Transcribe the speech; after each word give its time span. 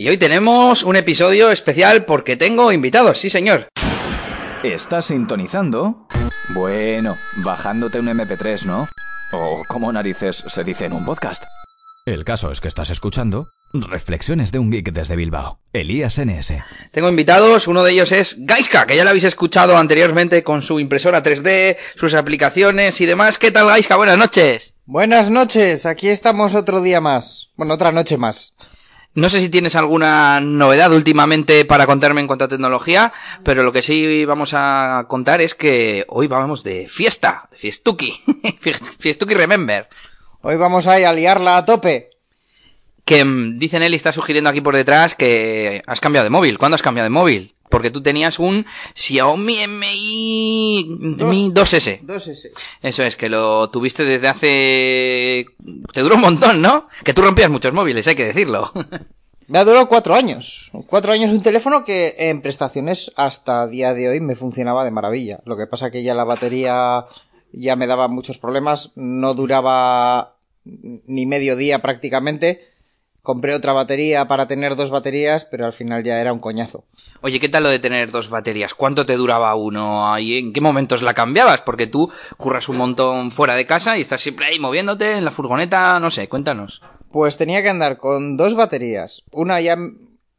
Y 0.00 0.08
hoy 0.08 0.16
tenemos 0.16 0.84
un 0.84 0.94
episodio 0.94 1.50
especial 1.50 2.04
porque 2.04 2.36
tengo 2.36 2.70
invitados, 2.70 3.18
sí 3.18 3.30
señor. 3.30 3.66
¿Estás 4.62 5.06
sintonizando? 5.06 6.06
Bueno, 6.50 7.16
bajándote 7.38 7.98
un 7.98 8.06
MP3, 8.06 8.62
¿no? 8.62 8.88
O 9.32 9.64
como 9.66 9.92
narices 9.92 10.44
se 10.46 10.62
dice 10.62 10.84
en 10.84 10.92
un 10.92 11.04
podcast. 11.04 11.42
El 12.06 12.24
caso 12.24 12.52
es 12.52 12.60
que 12.60 12.68
estás 12.68 12.90
escuchando 12.90 13.48
Reflexiones 13.72 14.52
de 14.52 14.60
un 14.60 14.70
geek 14.70 14.92
desde 14.92 15.16
Bilbao. 15.16 15.58
Elías 15.72 16.20
NS. 16.24 16.52
Tengo 16.92 17.08
invitados, 17.08 17.66
uno 17.66 17.82
de 17.82 17.90
ellos 17.90 18.12
es 18.12 18.36
Gaiska, 18.46 18.86
que 18.86 18.94
ya 18.94 19.02
lo 19.02 19.10
habéis 19.10 19.24
escuchado 19.24 19.76
anteriormente 19.78 20.44
con 20.44 20.62
su 20.62 20.78
impresora 20.78 21.24
3D, 21.24 21.76
sus 21.96 22.14
aplicaciones 22.14 23.00
y 23.00 23.06
demás. 23.06 23.36
¿Qué 23.36 23.50
tal 23.50 23.66
Gaiska? 23.66 23.96
Buenas 23.96 24.16
noches. 24.16 24.74
Buenas 24.86 25.28
noches, 25.28 25.86
aquí 25.86 26.08
estamos 26.08 26.54
otro 26.54 26.82
día 26.82 27.00
más. 27.00 27.50
Bueno, 27.56 27.74
otra 27.74 27.90
noche 27.90 28.16
más. 28.16 28.54
No 29.18 29.28
sé 29.28 29.40
si 29.40 29.48
tienes 29.48 29.74
alguna 29.74 30.40
novedad 30.40 30.92
últimamente 30.92 31.64
para 31.64 31.86
contarme 31.86 32.20
en 32.20 32.28
cuanto 32.28 32.44
a 32.44 32.48
tecnología, 32.48 33.12
pero 33.42 33.64
lo 33.64 33.72
que 33.72 33.82
sí 33.82 34.24
vamos 34.24 34.52
a 34.54 35.06
contar 35.08 35.40
es 35.40 35.56
que 35.56 36.04
hoy 36.06 36.28
vamos 36.28 36.62
de 36.62 36.86
fiesta, 36.86 37.48
de 37.50 37.56
fiestuki, 37.56 38.12
fiestuki 39.00 39.34
remember. 39.34 39.88
Hoy 40.42 40.54
vamos 40.54 40.86
a, 40.86 40.98
liarla 41.12 41.56
a 41.56 41.64
tope. 41.64 42.10
Que 43.04 43.24
mm, 43.24 43.58
dicen 43.58 43.82
él 43.82 43.92
y 43.94 43.96
está 43.96 44.12
sugiriendo 44.12 44.50
aquí 44.50 44.60
por 44.60 44.76
detrás 44.76 45.16
que 45.16 45.82
has 45.88 45.98
cambiado 45.98 46.22
de 46.22 46.30
móvil. 46.30 46.56
¿Cuándo 46.56 46.76
has 46.76 46.82
cambiado 46.82 47.06
de 47.06 47.10
móvil? 47.10 47.56
Porque 47.68 47.90
tú 47.90 48.02
tenías 48.02 48.38
un 48.38 48.64
Xiaomi 48.94 49.66
Mi, 49.68 50.86
Mi 51.18 51.50
2S. 51.50 52.00
2S. 52.06 52.50
Eso 52.82 53.02
es, 53.02 53.16
que 53.16 53.28
lo 53.28 53.70
tuviste 53.70 54.04
desde 54.04 54.28
hace... 54.28 55.46
Te 55.92 56.00
duró 56.00 56.16
un 56.16 56.22
montón, 56.22 56.62
¿no? 56.62 56.88
Que 57.04 57.14
tú 57.14 57.22
rompías 57.22 57.50
muchos 57.50 57.72
móviles, 57.72 58.06
hay 58.06 58.14
que 58.14 58.24
decirlo. 58.24 58.70
Me 59.48 59.58
ha 59.58 59.64
durado 59.64 59.88
cuatro 59.88 60.14
años. 60.14 60.70
Cuatro 60.88 61.10
años 61.10 61.32
un 61.32 61.42
teléfono 61.42 61.82
que 61.82 62.14
en 62.18 62.42
prestaciones 62.42 63.12
hasta 63.16 63.66
día 63.66 63.94
de 63.94 64.10
hoy 64.10 64.20
me 64.20 64.36
funcionaba 64.36 64.84
de 64.84 64.90
maravilla. 64.90 65.40
Lo 65.46 65.56
que 65.56 65.66
pasa 65.66 65.90
que 65.90 66.02
ya 66.02 66.14
la 66.14 66.24
batería 66.24 67.06
ya 67.52 67.74
me 67.74 67.86
daba 67.86 68.08
muchos 68.08 68.36
problemas. 68.36 68.92
No 68.94 69.32
duraba 69.32 70.36
ni 70.64 71.24
medio 71.24 71.56
día 71.56 71.78
prácticamente. 71.78 72.60
Compré 73.28 73.54
otra 73.54 73.74
batería 73.74 74.26
para 74.26 74.46
tener 74.46 74.74
dos 74.74 74.88
baterías, 74.88 75.44
pero 75.44 75.66
al 75.66 75.74
final 75.74 76.02
ya 76.02 76.18
era 76.18 76.32
un 76.32 76.38
coñazo. 76.38 76.86
Oye, 77.20 77.38
¿qué 77.38 77.50
tal 77.50 77.64
lo 77.64 77.68
de 77.68 77.78
tener 77.78 78.10
dos 78.10 78.30
baterías? 78.30 78.72
¿Cuánto 78.72 79.04
te 79.04 79.18
duraba 79.18 79.54
uno? 79.54 80.18
¿Y 80.18 80.38
en 80.38 80.54
qué 80.54 80.62
momentos 80.62 81.02
la 81.02 81.12
cambiabas? 81.12 81.60
Porque 81.60 81.86
tú 81.86 82.10
curras 82.38 82.70
un 82.70 82.78
montón 82.78 83.30
fuera 83.30 83.52
de 83.52 83.66
casa 83.66 83.98
y 83.98 84.00
estás 84.00 84.22
siempre 84.22 84.46
ahí 84.46 84.58
moviéndote 84.58 85.18
en 85.18 85.26
la 85.26 85.30
furgoneta, 85.30 86.00
no 86.00 86.10
sé, 86.10 86.26
cuéntanos. 86.26 86.80
Pues 87.12 87.36
tenía 87.36 87.62
que 87.62 87.68
andar 87.68 87.98
con 87.98 88.38
dos 88.38 88.54
baterías. 88.54 89.24
Una 89.30 89.60
ya, 89.60 89.76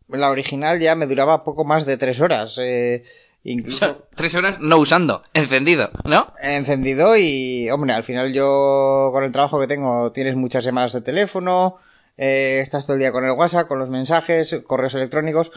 la 0.08 0.32
original 0.32 0.80
ya 0.80 0.96
me 0.96 1.06
duraba 1.06 1.44
poco 1.44 1.66
más 1.66 1.86
de 1.86 1.96
tres 1.98 2.20
horas. 2.22 2.58
Eh, 2.60 3.04
incluso 3.44 4.08
Tres 4.16 4.34
horas 4.34 4.62
no 4.62 4.78
usando, 4.78 5.22
encendido, 5.36 5.92
¿no? 6.06 6.34
encendido 6.42 7.16
y, 7.16 7.70
hombre, 7.70 7.94
al 7.94 8.04
final 8.04 8.34
yo 8.34 9.12
con 9.14 9.24
el 9.24 9.32
trabajo 9.32 9.60
que 9.60 9.68
tengo 9.68 10.12
tienes 10.12 10.36
muchas 10.36 10.64
llamadas 10.64 10.94
de 10.94 11.02
teléfono, 11.02 11.78
eh, 12.20 12.60
estás 12.60 12.86
todo 12.86 12.96
el 12.96 13.00
día 13.00 13.14
con 13.14 13.24
el 13.24 13.32
WhatsApp, 13.32 13.70
con 13.70 13.80
los 13.80 13.90
mensajes, 13.90 14.54
correos 14.68 14.94
electrónicos 14.94 15.52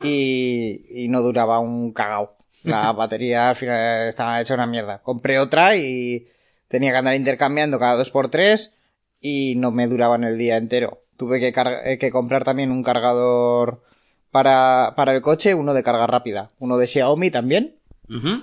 y, 0.00 0.86
y 0.88 1.08
no 1.08 1.22
duraba 1.22 1.58
un 1.58 1.92
cagao. 1.92 2.36
La 2.62 2.92
batería 2.92 3.48
al 3.48 3.56
final 3.56 4.06
estaba 4.06 4.40
hecha 4.40 4.54
una 4.54 4.66
mierda. 4.66 5.02
Compré 5.02 5.40
otra 5.40 5.76
y 5.76 6.28
tenía 6.68 6.92
que 6.92 6.98
andar 6.98 7.14
intercambiando 7.14 7.80
cada 7.80 7.96
dos 7.96 8.10
por 8.10 8.30
tres 8.30 8.76
y 9.20 9.54
no 9.56 9.72
me 9.72 9.88
duraba 9.88 10.14
en 10.14 10.22
el 10.22 10.38
día 10.38 10.56
entero. 10.56 11.02
Tuve 11.16 11.40
que, 11.40 11.52
eh, 11.84 11.98
que 11.98 12.10
comprar 12.12 12.44
también 12.44 12.70
un 12.70 12.84
cargador 12.84 13.82
para, 14.30 14.94
para 14.96 15.14
el 15.14 15.20
coche, 15.20 15.54
uno 15.54 15.74
de 15.74 15.82
carga 15.82 16.06
rápida, 16.06 16.52
uno 16.60 16.76
de 16.76 16.86
Xiaomi 16.86 17.30
también, 17.30 17.76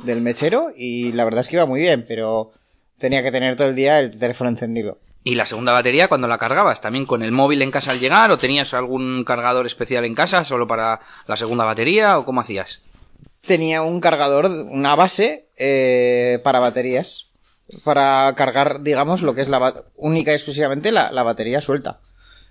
del 0.05 0.21
mechero, 0.21 0.71
y 0.75 1.11
la 1.11 1.23
verdad 1.23 1.41
es 1.41 1.49
que 1.49 1.57
iba 1.57 1.65
muy 1.67 1.81
bien, 1.81 2.03
pero 2.07 2.51
tenía 2.97 3.21
que 3.21 3.31
tener 3.31 3.55
todo 3.55 3.69
el 3.69 3.75
día 3.75 3.99
el 3.99 4.17
teléfono 4.17 4.49
encendido. 4.49 4.97
¿Y 5.23 5.35
la 5.35 5.45
segunda 5.45 5.71
batería 5.73 6.07
cuando 6.07 6.27
la 6.27 6.37
cargabas? 6.39 6.81
¿También 6.81 7.05
con 7.05 7.21
el 7.21 7.31
móvil 7.31 7.61
en 7.61 7.69
casa 7.71 7.91
al 7.91 7.99
llegar? 7.99 8.31
¿O 8.31 8.37
tenías 8.39 8.73
algún 8.73 9.23
cargador 9.23 9.65
especial 9.67 10.03
en 10.05 10.15
casa 10.15 10.43
solo 10.45 10.67
para 10.67 10.99
la 11.27 11.37
segunda 11.37 11.63
batería? 11.63 12.17
¿O 12.17 12.25
cómo 12.25 12.41
hacías? 12.41 12.81
Tenía 13.45 13.81
un 13.83 13.99
cargador, 14.01 14.47
una 14.47 14.95
base 14.95 15.47
eh, 15.57 16.39
para 16.43 16.59
baterías, 16.59 17.27
para 17.83 18.33
cargar, 18.35 18.81
digamos, 18.81 19.21
lo 19.21 19.35
que 19.35 19.41
es 19.41 19.49
la 19.49 19.83
única 19.95 20.31
y 20.31 20.35
exclusivamente 20.35 20.91
la, 20.91 21.11
la 21.11 21.21
batería 21.23 21.61
suelta. 21.61 21.99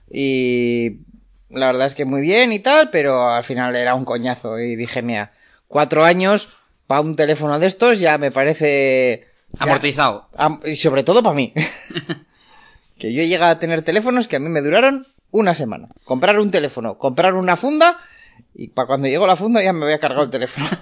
Y 0.08 1.00
la 1.48 1.66
verdad 1.66 1.86
es 1.86 1.94
que 1.94 2.04
muy 2.04 2.20
bien 2.20 2.52
y 2.52 2.60
tal, 2.60 2.90
pero 2.90 3.30
al 3.30 3.44
final 3.44 3.74
era 3.76 3.94
un 3.96 4.04
coñazo. 4.04 4.58
Y 4.58 4.76
dije, 4.76 5.02
mira, 5.02 5.32
cuatro 5.68 6.04
años 6.04 6.58
para 6.86 7.00
un 7.00 7.16
teléfono 7.16 7.58
de 7.58 7.66
estos 7.66 7.98
ya 7.98 8.16
me 8.18 8.30
parece... 8.30 9.26
ya- 9.58 9.64
Amortizado. 9.64 10.28
Am- 10.36 10.60
y 10.64 10.76
sobre 10.76 11.02
todo 11.02 11.22
para 11.22 11.34
mí. 11.34 11.52
que 13.00 13.12
yo 13.12 13.22
llegué 13.22 13.42
a 13.42 13.58
tener 13.58 13.82
teléfonos 13.82 14.28
que 14.28 14.36
a 14.36 14.38
mí 14.38 14.48
me 14.48 14.60
duraron 14.60 15.06
una 15.32 15.54
semana. 15.54 15.88
Comprar 16.04 16.38
un 16.38 16.52
teléfono, 16.52 16.98
comprar 16.98 17.34
una 17.34 17.56
funda 17.56 17.98
y 18.54 18.68
para 18.68 18.86
cuando 18.86 19.08
llegó 19.08 19.26
la 19.26 19.36
funda 19.36 19.62
ya 19.62 19.72
me 19.72 19.84
había 19.84 19.98
cargado 19.98 20.22
el 20.22 20.30
teléfono. 20.30 20.68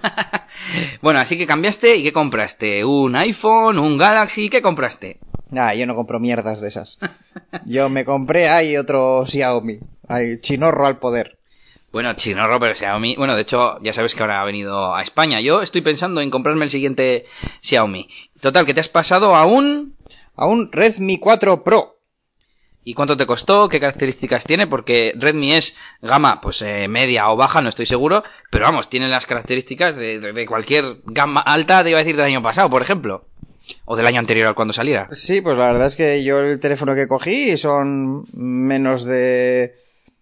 Bueno, 1.00 1.20
así 1.20 1.38
que 1.38 1.46
cambiaste 1.46 1.96
y 1.96 2.02
¿qué 2.02 2.12
compraste? 2.12 2.84
¿Un 2.84 3.14
iPhone? 3.14 3.78
¿Un 3.78 3.96
Galaxy? 3.96 4.50
¿Qué 4.50 4.60
compraste? 4.60 5.20
Nah, 5.50 5.72
yo 5.72 5.86
no 5.86 5.94
compro 5.94 6.18
mierdas 6.18 6.60
de 6.60 6.68
esas. 6.68 6.98
Yo 7.64 7.88
me 7.88 8.04
compré 8.04 8.48
ahí 8.48 8.76
otro 8.76 9.24
Xiaomi. 9.24 9.78
Ahí, 10.08 10.40
chinorro 10.40 10.86
al 10.86 10.98
poder. 10.98 11.38
Bueno, 11.90 12.12
Chinorro, 12.14 12.60
pero 12.60 12.74
Xiaomi. 12.74 13.16
Bueno, 13.16 13.34
de 13.34 13.42
hecho, 13.42 13.78
ya 13.80 13.94
sabes 13.94 14.14
que 14.14 14.22
ahora 14.22 14.42
ha 14.42 14.44
venido 14.44 14.94
a 14.94 15.02
España. 15.02 15.40
Yo 15.40 15.62
estoy 15.62 15.80
pensando 15.80 16.20
en 16.20 16.30
comprarme 16.30 16.64
el 16.64 16.70
siguiente 16.70 17.24
Xiaomi. 17.62 18.08
Total, 18.40 18.66
que 18.66 18.74
te 18.74 18.80
has 18.80 18.90
pasado 18.90 19.34
a 19.34 19.46
un... 19.46 19.96
A 20.36 20.46
un 20.46 20.70
Redmi 20.70 21.18
4 21.18 21.64
Pro. 21.64 21.97
¿Y 22.88 22.94
cuánto 22.94 23.18
te 23.18 23.26
costó? 23.26 23.68
¿Qué 23.68 23.80
características 23.80 24.44
tiene? 24.44 24.66
Porque 24.66 25.12
Redmi 25.14 25.52
es 25.52 25.74
gama, 26.00 26.40
pues 26.40 26.62
eh, 26.62 26.88
media 26.88 27.28
o 27.28 27.36
baja, 27.36 27.60
no 27.60 27.68
estoy 27.68 27.84
seguro. 27.84 28.24
Pero 28.50 28.64
vamos, 28.64 28.88
tiene 28.88 29.08
las 29.08 29.26
características 29.26 29.94
de, 29.94 30.46
cualquier 30.48 31.02
gama 31.04 31.42
alta, 31.42 31.84
te 31.84 31.90
iba 31.90 31.98
a 31.98 32.02
decir 32.02 32.16
del 32.16 32.24
año 32.24 32.42
pasado, 32.42 32.70
por 32.70 32.80
ejemplo. 32.80 33.26
O 33.84 33.94
del 33.94 34.06
año 34.06 34.20
anterior 34.20 34.46
al 34.46 34.54
cuando 34.54 34.72
saliera. 34.72 35.06
Sí, 35.12 35.42
pues 35.42 35.58
la 35.58 35.66
verdad 35.66 35.86
es 35.86 35.96
que 35.96 36.24
yo 36.24 36.38
el 36.38 36.60
teléfono 36.60 36.94
que 36.94 37.08
cogí 37.08 37.58
son 37.58 38.24
menos 38.32 39.04
de 39.04 39.74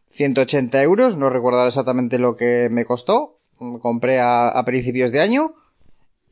180 0.09 0.83
euros. 0.83 1.17
No 1.17 1.31
recuerdo 1.31 1.65
exactamente 1.69 2.19
lo 2.19 2.35
que 2.35 2.67
me 2.73 2.85
costó. 2.85 3.39
Compré 3.81 4.19
a, 4.19 4.61
principios 4.67 5.13
de 5.13 5.21
año. 5.21 5.55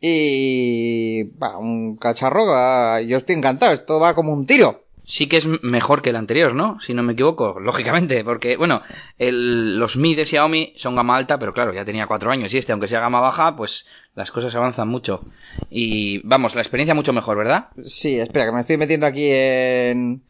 Y... 0.01 1.31
va, 1.41 1.59
un 1.59 1.95
cacharro. 1.95 2.99
Yo 3.03 3.19
estoy 3.19 3.37
encantado. 3.37 3.72
Esto 3.72 4.01
va 4.01 4.16
como 4.16 4.33
un 4.33 4.47
tiro. 4.47 4.84
Sí 5.06 5.26
que 5.28 5.37
es 5.37 5.47
mejor 5.62 6.00
que 6.00 6.10
el 6.10 6.16
anterior, 6.16 6.54
¿no? 6.54 6.81
Si 6.81 6.94
no 6.94 7.03
me 7.03 7.12
equivoco, 7.12 7.60
lógicamente, 7.60 8.25
porque, 8.25 8.56
bueno, 8.56 8.81
el- 9.19 9.78
los 9.78 9.97
Mi 9.98 10.15
de 10.15 10.25
Xiaomi 10.25 10.72
son 10.76 10.97
gama 10.97 11.16
alta, 11.16 11.38
pero 11.38 11.53
claro, 11.53 11.75
ya 11.75 11.84
tenía 11.84 12.06
cuatro 12.06 12.31
años 12.31 12.53
y 12.54 12.59
este, 12.59 12.72
aunque 12.72 12.89
sea 12.89 13.01
gama 13.01 13.21
baja, 13.21 13.54
pues 13.54 13.84
las 14.15 14.30
cosas 14.30 14.54
avanzan 14.54 14.89
mucho. 14.89 15.22
Y 15.68 16.27
vamos, 16.27 16.54
la 16.54 16.62
experiencia 16.62 16.95
mucho 16.95 17.12
mejor, 17.12 17.36
¿verdad? 17.36 17.68
Sí, 17.83 18.18
espera, 18.18 18.47
que 18.47 18.53
me 18.53 18.60
estoy 18.60 18.78
metiendo 18.78 19.04
aquí 19.06 19.28
en, 19.30 20.22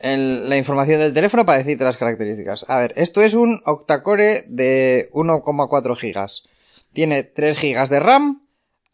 en 0.00 0.48
la 0.48 0.56
información 0.56 0.98
del 0.98 1.14
teléfono 1.14 1.46
para 1.46 1.58
decirte 1.58 1.84
las 1.84 1.96
características. 1.96 2.64
A 2.68 2.78
ver, 2.78 2.92
esto 2.96 3.22
es 3.22 3.34
un 3.34 3.60
octacore 3.64 4.42
de 4.48 5.08
1,4 5.12 5.96
gigas. 5.96 6.42
Tiene 6.92 7.22
3 7.22 7.58
gigas 7.58 7.90
de 7.90 8.00
RAM, 8.00 8.42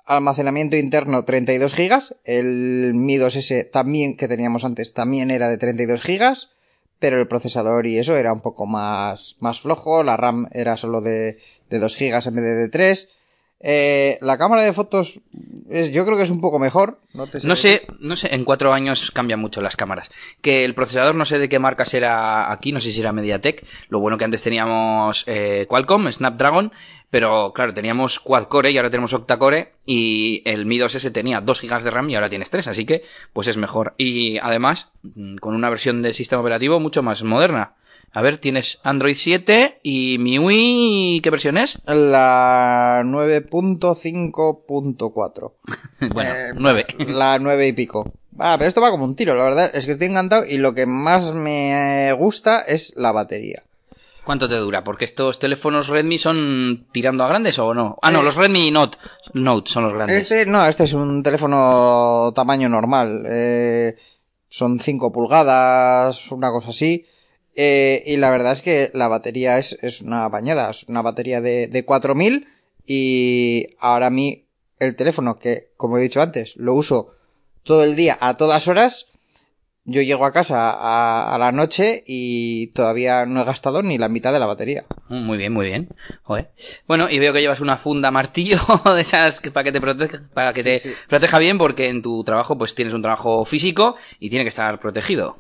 almacenamiento 0.07 0.77
interno 0.77 1.25
32 1.25 1.73
gigas. 1.73 2.17
El 2.25 2.95
Mi 2.95 3.19
2S 3.19 3.71
también 3.71 4.17
que 4.17 4.29
teníamos 4.29 4.65
antes 4.65 4.93
también 4.95 5.31
era 5.31 5.49
de 5.49 5.59
32 5.59 6.03
gigas, 6.03 6.51
pero 6.99 7.21
el 7.21 7.29
procesador 7.29 7.87
y 7.87 7.99
eso 7.99 8.17
era 8.17 8.33
un 8.33 8.41
poco 8.41 8.67
más, 8.67 9.37
más 9.41 9.61
flojo. 9.61 10.03
La 10.03 10.17
RAM 10.17 10.49
era 10.53 10.77
solo 10.77 11.01
de, 11.01 11.39
de 11.71 11.79
2 11.79 11.97
gigas 11.97 12.27
en 12.27 12.35
vez 12.37 12.45
de 12.45 12.55
de 12.55 12.69
3. 12.69 13.09
Eh, 13.63 14.19
la 14.21 14.39
cámara 14.39 14.63
de 14.63 14.73
fotos 14.73 15.21
es, 15.71 15.93
yo 15.93 16.05
creo 16.05 16.17
que 16.17 16.25
es 16.25 16.31
un 16.31 16.41
poco 16.41 16.59
mejor. 16.59 16.99
No, 17.15 17.29
te 17.29 17.39
No 17.47 17.55
sé, 17.55 17.87
no 18.01 18.17
sé, 18.17 18.35
en 18.35 18.45
cuatro 18.45 18.73
años 18.73 19.11
cambian 19.13 19.41
mucho 19.41 19.61
las 19.61 19.77
cámaras. 19.77 20.11
Que 20.41 20.65
el 20.65 20.75
procesador 20.75 21.15
no 21.15 21.25
sé 21.25 21.39
de 21.39 21.49
qué 21.49 21.59
marca 21.59 21.85
será 21.85 22.51
aquí, 22.51 22.73
no 22.73 22.81
sé 22.81 22.93
si 22.93 23.01
era 23.01 23.13
MediaTek. 23.13 23.65
Lo 23.89 24.01
bueno 24.01 24.19
que 24.19 24.25
antes 24.25 24.43
teníamos 24.43 25.25
eh, 25.27 25.67
Qualcomm, 25.69 26.11
Snapdragon, 26.11 26.73
pero 27.11 27.53
claro, 27.55 27.73
teníamos 27.73 28.19
quad 28.19 28.45
core 28.45 28.71
y 28.73 28.77
ahora 28.79 28.91
tenemos 28.91 29.13
octa 29.13 29.39
core 29.39 29.75
y 29.87 30.43
el 30.45 30.67
Mi 30.67 30.79
2S 30.79 31.13
tenía 31.13 31.41
2 31.41 31.61
GB 31.61 31.83
de 31.85 31.91
RAM 31.91 32.11
y 32.11 32.15
ahora 32.17 32.29
tienes 32.29 32.51
3, 32.51 32.67
así 32.69 32.85
que 32.85 33.05
pues 33.33 33.47
es 33.47 33.57
mejor. 33.57 33.95
Y 33.97 34.39
además, 34.39 34.91
mm, 35.03 35.37
con 35.37 35.55
una 35.55 35.71
versión 35.71 36.03
del 36.03 36.15
sistema 36.15 36.41
operativo 36.41 36.81
mucho 36.81 37.03
más 37.03 37.23
moderna. 37.23 37.75
A 38.15 38.21
ver, 38.23 38.39
tienes 38.39 38.79
Android 38.83 39.15
7 39.17 39.81
y 39.83 40.19
MIUI, 40.19 41.21
¿qué 41.23 41.31
versión 41.31 41.57
es? 41.57 41.79
La 41.87 43.01
9.5.4. 43.05 45.53
bueno, 46.13 46.31
Eh, 46.31 46.53
9. 46.55 46.87
La 47.09 47.39
9 47.39 47.69
y 47.69 47.73
pico. 47.73 48.13
Ah, 48.39 48.57
pero 48.59 48.69
esto 48.69 48.81
va 48.81 48.91
como 48.91 49.05
un 49.05 49.15
tiro, 49.17 49.35
la 49.35 49.45
verdad 49.45 49.71
es 49.75 49.85
que 49.87 49.93
estoy 49.93 50.09
encantado 50.09 50.45
y 50.49 50.57
lo 50.59 50.75
que 50.75 50.87
más 50.87 51.33
me 51.35 52.13
gusta 52.15 52.61
es 52.61 52.95
la 52.97 53.13
batería. 53.13 53.63
¿Cuánto 54.25 54.49
te 54.49 54.55
dura? 54.57 54.85
Porque 54.85 55.05
estos 55.05 55.39
teléfonos 55.39 55.89
Redmi 55.89 56.17
son 56.19 56.87
tirando 56.93 57.25
a 57.25 57.29
grandes 57.29 57.59
o 57.59 57.75
no? 57.75 57.99
Ah, 58.03 58.11
no, 58.11 58.21
Eh, 58.21 58.25
los 58.25 58.37
Redmi 58.37 58.71
Note, 58.71 58.97
Note 59.35 59.71
son 59.71 59.85
los 59.85 59.93
grandes. 59.95 60.23
Este, 60.23 60.47
no, 60.47 60.65
este 60.65 60.85
es 60.85 60.93
un 60.95 61.23
teléfono 61.23 62.33
tamaño 62.35 62.69
normal. 62.69 63.25
Eh, 63.29 63.97
son 64.49 64.79
5 64.79 65.13
pulgadas, 65.13 66.31
una 66.31 66.51
cosa 66.53 66.69
así. 66.69 67.05
Eh, 67.55 68.03
y 68.07 68.17
la 68.17 68.31
verdad 68.31 68.53
es 68.53 68.63
que 68.63 68.91
la 68.95 69.09
batería 69.09 69.59
es, 69.59 69.79
es 69.83 70.01
una 70.03 70.29
bañada. 70.29 70.71
Es 70.71 70.85
una 70.85 71.03
batería 71.03 71.41
de, 71.41 71.67
de 71.69 71.85
4000. 71.85 72.47
Y 72.87 73.67
ahora 73.79 74.07
a 74.07 74.11
mí, 74.11 74.47
el 74.79 74.97
teléfono, 74.97 75.39
que 75.39 75.71
como 75.77 75.99
he 75.99 76.03
dicho 76.03 76.21
antes, 76.23 76.57
lo 76.57 76.75
uso 76.75 77.15
todo 77.63 77.85
el 77.85 77.95
día, 77.97 78.19
a 78.21 78.37
todas 78.37 78.69
horas. 78.69 79.07
Yo 79.85 80.01
llego 80.01 80.25
a 80.25 80.33
casa 80.33 80.71
a, 80.71 81.35
a 81.35 81.39
la 81.39 81.51
noche 81.51 82.05
y 82.07 82.69
todavía 82.69 83.27
no 83.27 83.41
he 83.41 83.45
gastado 83.45 83.83
ni 83.83 83.99
la 83.99 84.09
mitad 84.09 84.33
de 84.33 84.39
la 84.39 84.47
batería. 84.47 84.85
Mm, 85.09 85.25
Muy 85.25 85.39
bien, 85.39 85.53
muy 85.53 85.67
bien. 85.67 85.89
Joder. 86.23 86.53
Bueno, 86.87 87.11
y 87.11 87.19
veo 87.19 87.33
que 87.33 87.41
llevas 87.41 87.61
una 87.61 87.77
funda 87.77 88.13
martillo 88.13 88.59
de 88.95 89.01
esas 89.01 89.41
que 89.41 89.51
para 89.51 89.65
que 89.65 89.73
te 89.73 89.81
proteja, 89.81 90.23
para 90.35 90.53
que 90.53 90.63
te 90.63 90.81
proteja 91.09 91.41
bien, 91.41 91.59
porque 91.59 91.89
en 91.89 92.01
tu 92.01 92.23
trabajo 92.23 92.57
pues 92.57 92.77
tienes 92.77 92.95
un 92.95 93.03
trabajo 93.03 93.45
físico 93.45 93.97
y 94.21 94.31
tiene 94.31 94.45
que 94.45 94.51
estar 94.51 94.79
protegido. 94.79 95.39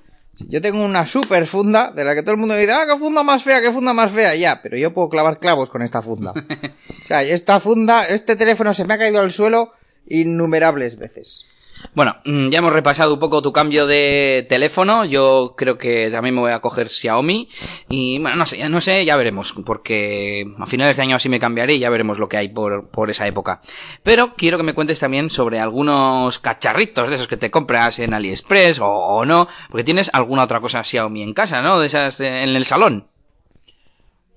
Yo 0.49 0.61
tengo 0.61 0.85
una 0.85 1.06
super 1.06 1.47
funda 1.47 1.91
de 1.91 2.05
la 2.05 2.15
que 2.15 2.23
todo 2.23 2.33
el 2.33 2.39
mundo 2.39 2.55
me 2.55 2.61
dice, 2.61 2.73
ah, 2.73 2.85
qué 2.87 2.99
funda 2.99 3.23
más 3.23 3.43
fea, 3.43 3.61
qué 3.61 3.73
funda 3.73 3.93
más 3.93 4.11
fea. 4.11 4.35
Ya, 4.35 4.61
pero 4.62 4.77
yo 4.77 4.93
puedo 4.93 5.09
clavar 5.09 5.39
clavos 5.39 5.71
con 5.71 5.83
esta 5.83 6.03
funda. 6.03 6.33
o 7.05 7.06
sea, 7.06 7.23
esta 7.23 7.61
funda, 7.61 8.05
este 8.06 8.37
teléfono 8.37 8.75
se 8.75 8.85
me 8.85 8.94
ha 8.94 8.99
caído 8.99 9.21
al 9.21 9.31
suelo 9.31 9.73
innumerables 10.09 10.99
veces. 10.99 11.52
Bueno, 11.94 12.17
mm, 12.25 12.49
ya 12.49 12.58
hemos 12.58 12.73
repasado 12.73 13.14
un 13.14 13.20
poco 13.20 13.43
tu 13.43 13.52
cambio 13.52 13.87
de 13.87 14.46
teléfono. 14.49 15.05
Yo 15.05 15.55
creo 15.56 15.79
que 15.79 16.11
también 16.11 16.34
me 16.34 16.40
voy 16.40 16.52
a 16.52 16.61
coger 16.61 16.88
Xiaomi. 16.88 17.49
Y 17.88 18.19
bueno, 18.19 18.37
no 18.37 18.46
sé, 18.46 18.69
no 18.69 18.81
sé, 18.81 19.05
ya 19.05 19.17
veremos. 19.17 19.52
Porque 19.64 20.46
a 20.58 20.67
finales 20.67 20.96
de 20.96 21.02
año 21.02 21.17
así 21.17 21.29
me 21.29 21.40
cambiaré 21.40 21.75
y 21.75 21.79
ya 21.81 21.90
veremos 21.90 22.19
lo 22.19 22.29
que 22.29 22.37
hay 22.37 22.49
por, 22.49 22.88
por 22.88 23.11
esa 23.11 23.26
época. 23.26 23.61
Pero 24.02 24.34
quiero 24.37 24.56
que 24.56 24.64
me 24.64 24.75
cuentes 24.75 25.00
también 25.00 25.31
sobre 25.31 25.61
algunos 25.61 26.38
cacharritos 26.38 27.08
de 27.08 27.14
esos 27.17 27.29
que 27.29 27.37
te 27.37 27.50
compras 27.50 27.99
en 27.99 28.14
AliExpress 28.14 28.79
o, 28.81 28.88
o 28.88 29.25
no. 29.25 29.49
Porque 29.69 29.84
tienes 29.84 30.11
alguna 30.12 30.44
otra 30.44 30.61
cosa 30.61 30.84
Xiaomi 30.84 31.23
en 31.23 31.34
casa, 31.34 31.62
¿no? 31.62 31.81
De 31.81 31.87
esas 31.87 32.20
eh, 32.20 32.43
en 32.43 32.56
el 32.56 32.64
salón. 32.64 33.08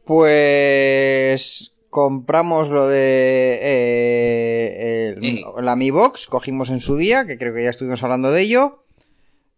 Pues 0.05 1.74
compramos 1.95 2.67
lo 2.67 2.89
de 2.89 3.57
eh, 3.61 5.13
el- 5.15 5.21
Sí. 5.21 5.45
la 5.61 5.77
Mi 5.77 5.91
Box, 5.91 6.27
cogimos 6.27 6.69
en 6.69 6.81
su 6.81 6.97
día, 6.97 7.25
que 7.25 7.37
creo 7.37 7.53
que 7.53 7.63
ya 7.63 7.69
estuvimos 7.69 8.03
hablando 8.03 8.33
de 8.33 8.41
ello. 8.41 8.83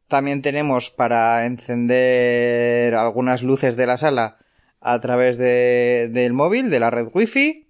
También 0.08 0.44
tenemos 0.44 0.92
para 0.92 1.48
encender 1.48 2.94
algunas 2.94 3.42
luces 3.42 3.76
de 3.76 3.88
la 3.88 3.98
sala 3.98 4.38
a 4.82 5.02
través 5.02 5.40
de, 5.40 6.10
del 6.14 6.34
móvil, 6.34 6.70
de 6.70 6.80
la 6.80 6.92
red 6.92 7.08
wifi. 7.12 7.68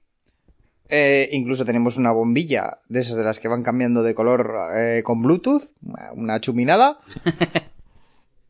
Eh, 0.89 1.29
incluso 1.31 1.63
tenemos 1.63 1.95
una 1.95 2.11
bombilla 2.11 2.73
de 2.89 2.99
esas 2.99 3.15
de 3.15 3.23
las 3.23 3.39
que 3.39 3.47
van 3.47 3.63
cambiando 3.63 4.03
de 4.03 4.15
color 4.15 4.53
eh, 4.75 5.01
con 5.05 5.21
Bluetooth, 5.21 5.63
una 6.15 6.41
chuminada. 6.41 6.99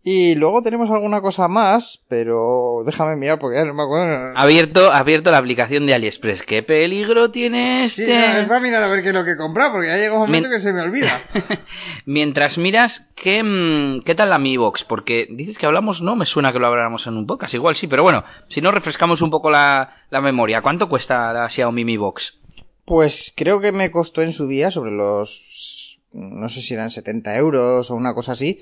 Y 0.09 0.35
luego 0.35 0.61
tenemos 0.61 0.89
alguna 0.89 1.19
cosa 1.19 1.49
más, 1.49 2.05
pero 2.07 2.81
déjame 2.85 3.17
mirar 3.17 3.39
porque 3.39 3.57
ya 3.57 3.65
no 3.65 3.73
me 3.73 3.83
acuerdo. 3.83 4.31
Abierto, 4.37 4.89
abierto 4.93 5.31
la 5.31 5.37
aplicación 5.39 5.85
de 5.85 5.93
AliExpress. 5.95 6.43
¿Qué 6.43 6.63
peligro 6.63 7.29
tiene 7.29 7.89
Sí, 7.89 8.03
este? 8.03 8.39
es 8.39 8.45
para 8.47 8.61
mirar 8.61 8.83
a 8.83 8.87
ver 8.87 9.01
qué 9.03 9.09
es 9.09 9.13
lo 9.13 9.25
que 9.25 9.31
he 9.31 9.35
comprado, 9.35 9.73
porque 9.73 9.87
ya 9.89 9.97
llega 9.97 10.13
un 10.13 10.19
momento 10.21 10.47
Men- 10.47 10.57
que 10.57 10.63
se 10.63 10.71
me 10.71 10.79
olvida. 10.79 11.11
Mientras 12.05 12.57
miras, 12.57 13.09
¿qué, 13.15 13.43
mm, 13.43 14.03
¿qué 14.05 14.15
tal 14.15 14.29
la 14.29 14.37
Mi 14.39 14.55
Box? 14.55 14.85
Porque 14.85 15.27
dices 15.29 15.57
que 15.57 15.65
hablamos, 15.65 16.01
no 16.01 16.15
me 16.15 16.25
suena 16.25 16.53
que 16.53 16.59
lo 16.59 16.67
habláramos 16.67 17.05
en 17.07 17.17
un 17.17 17.27
podcast, 17.27 17.53
igual 17.53 17.75
sí, 17.75 17.87
pero 17.87 18.03
bueno, 18.03 18.23
si 18.47 18.61
no 18.61 18.71
refrescamos 18.71 19.21
un 19.21 19.29
poco 19.29 19.51
la, 19.51 19.89
la 20.09 20.21
memoria, 20.21 20.61
¿cuánto 20.61 20.87
cuesta 20.87 21.33
la 21.33 21.49
Xiaomi 21.49 21.83
Mi 21.83 21.97
Box? 21.97 22.39
Pues 22.85 23.33
creo 23.35 23.59
que 23.59 23.73
me 23.73 23.91
costó 23.91 24.21
en 24.21 24.31
su 24.31 24.47
día 24.47 24.71
sobre 24.71 24.91
los... 24.91 25.99
no 26.13 26.47
sé 26.47 26.61
si 26.61 26.73
eran 26.75 26.91
70 26.91 27.35
euros 27.35 27.91
o 27.91 27.95
una 27.95 28.13
cosa 28.13 28.31
así. 28.31 28.61